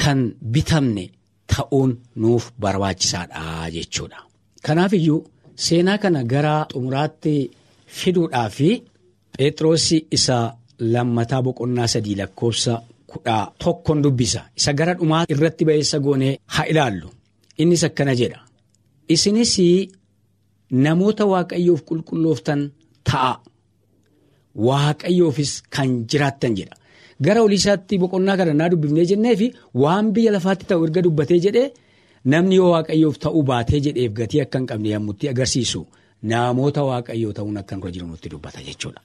kan 0.00 0.18
bitamne 0.52 1.04
ta'uun 1.46 1.90
nuuf 2.16 2.44
barbaachisaadha 2.60 3.70
jechuudha. 3.74 4.18
Kanaaf 4.66 4.92
iyyuu 4.92 5.20
seenaa 5.64 5.98
kana 5.98 6.24
gara 6.24 6.54
xumuraatti 6.72 7.50
fiduudhaaf. 7.86 8.58
Phexros 9.38 9.86
isa 10.16 10.36
lammataa 10.78 11.42
boqonnaa 11.42 11.86
sadii 11.86 12.14
lakkoofsa 12.20 12.82
kudha 13.06 13.52
tokkoon 13.64 14.02
dubbisa 14.04 14.40
isa 14.58 14.72
gara 14.78 14.94
dhumaa 14.98 15.24
irratti 15.32 15.64
ba'eessa 15.68 15.98
goonee 16.04 16.36
haa 16.54 16.64
ilaallu 16.72 17.08
innis 17.58 17.84
akkana 17.88 18.14
jedha 18.20 18.40
isinis 19.14 19.54
namoota 20.84 21.24
waaqayyoof 21.32 21.80
qulqullooftan 21.88 22.60
ta'a 23.08 23.32
waaqayyoofis 24.68 25.52
kan 25.76 25.88
jiraattan 26.10 26.56
jedha 26.58 26.76
gara 27.26 27.42
oliisaatti 27.46 27.98
boqonnaa 28.02 28.36
kadhannaa 28.40 28.68
dubbifnee 28.72 29.04
jennee 29.10 29.36
fi 29.40 29.46
waan 29.84 30.12
biyya 30.14 30.32
lafaatti 30.36 30.66
ta'u 30.70 30.84
erga 30.86 31.02
dubbatee 31.06 31.38
jedhee 31.46 31.68
namni 32.34 32.56
yoo 32.60 32.70
waaqayyoof 32.74 33.18
ta'uu 33.24 33.42
baatee 33.50 33.80
jedheef 33.86 34.12
gatii 34.20 34.40
akka 34.44 34.58
hin 34.58 34.66
qabne 34.72 34.88
yommutti 34.94 35.28
agarsiisu 35.32 35.80
namoota 36.32 36.82
waaqayyoo 36.90 37.32
ta'uun 37.38 37.56
akka 37.62 37.76
irra 37.80 37.90
jiru 37.96 38.06
nutti 38.06 38.28
dubbata 38.34 38.60
jechuudha. 38.68 39.00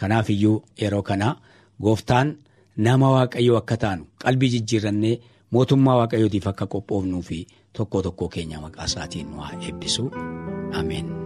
Kanaaf 0.00 0.30
iyyuu 0.30 0.62
yeroo 0.82 1.02
kana 1.02 1.36
gooftaan 1.82 2.36
nama 2.88 3.10
waaqayyoo 3.16 3.56
akka 3.62 3.76
taanu 3.84 4.04
qalbii 4.24 4.50
jijjiirrannee 4.54 5.14
mootummaa 5.50 5.96
waaqayyootiif 6.00 6.46
akka 6.52 6.66
qophoofnuu 6.74 7.22
fi 7.28 7.46
tokko 7.78 8.02
tokko 8.08 8.28
keenya 8.34 8.60
maqaa 8.66 8.84
isaatiin 8.92 9.28
haa 9.38 9.52
eebbisu 9.68 10.10
ameen. 10.80 11.25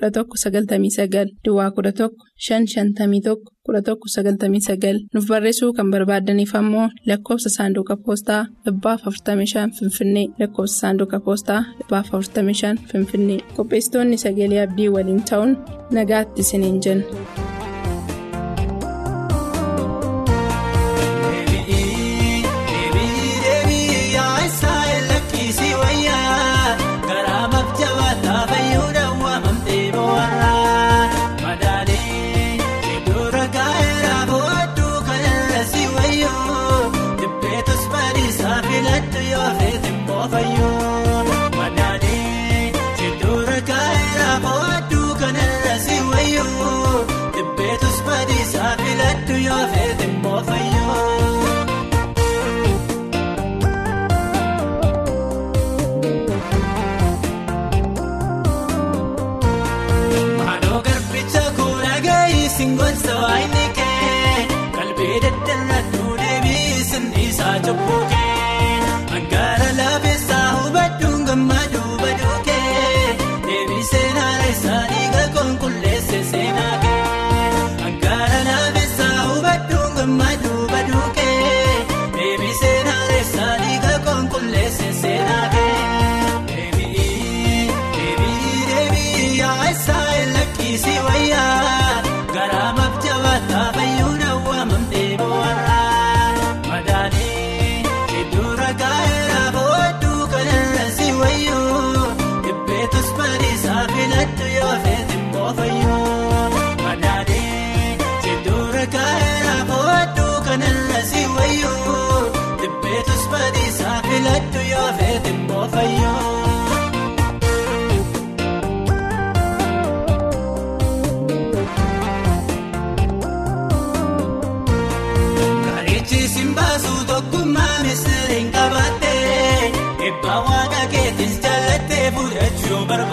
1199 0.00 1.26
Duwwaa 1.44 1.70
11 1.70 2.08
551 2.48 3.36
1199 3.68 5.00
nuuf 5.14 5.26
barreessuu 5.28 5.72
kan 5.76 5.90
barbaadaniif 5.94 6.54
ammoo 6.60 6.88
lakkoofsa 7.06 7.50
saanduqa 7.56 7.96
poostaa 8.04 8.42
45 8.66 9.68
Finfinnee 9.78 10.26
lakkoofsa 10.40 10.78
saanduqa 10.80 11.20
poostaa 11.26 11.60
45 11.90 12.76
Finfinnee 12.92 13.40
qopheessitoonni 13.56 14.18
sagalee 14.24 14.62
abdii 14.66 14.88
waliin 14.94 15.22
ta'uun 15.30 15.56
nagaatti 15.90 16.40
isiniin 16.40 16.80
jenna. 16.84 17.61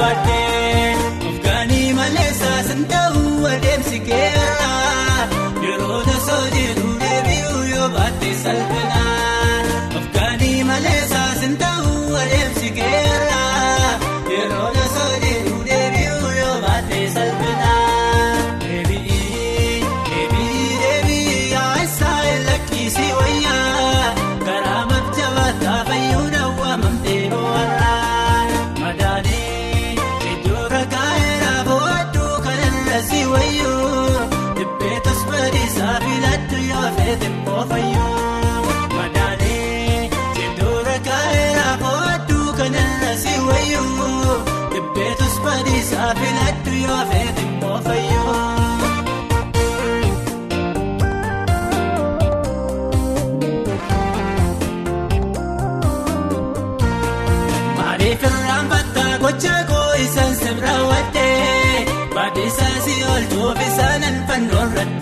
But 0.10 0.49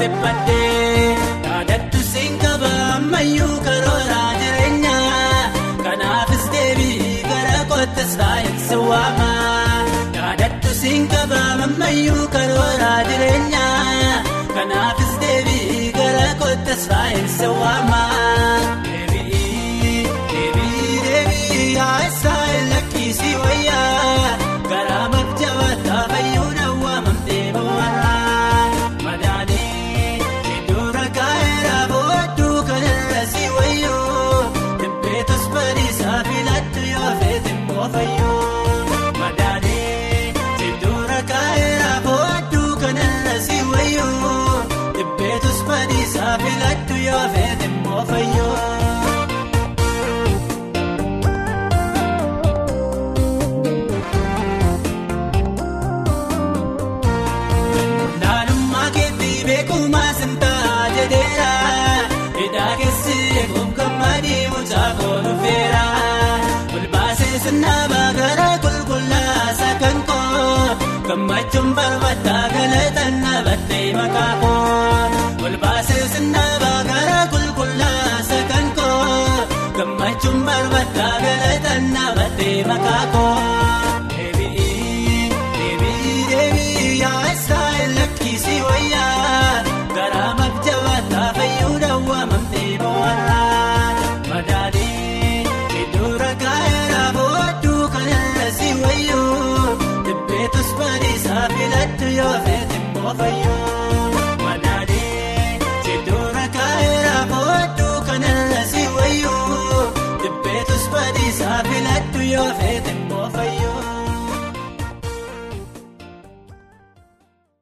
dhibbadhee 0.07 1.07
yaadaddu 1.47 1.99
siin 2.11 2.33
qaba 2.43 2.69
ammayyuu 2.97 3.55
karooraa 3.67 4.29
jireenya 4.41 4.95
kanaafis 5.85 6.45
deebii 6.53 7.23
gara 7.31 7.57
kottas 7.71 8.13
taa'eessa 8.21 8.77
waama 8.89 9.29
yaadaddu 10.19 10.71
siin 10.81 11.07
qaba 11.13 11.41
ammayyuu 11.67 12.25
karooraa 12.35 12.99
jireenya 13.09 13.65
kanaafis 14.55 15.13
deebii 15.25 15.91
gara 15.99 16.27
kottas 16.43 16.83
taa'eessa 16.93 17.49
waama. 17.61 18.01
Deebii 18.87 20.07
deebii 20.31 20.95
deebii 21.07 21.75
haa 21.81 21.99
isaa 22.09 22.47
lakkiisii 22.71 23.35
wayyaa. 23.43 24.46
jumpa 71.51 71.99
mata. 71.99 72.46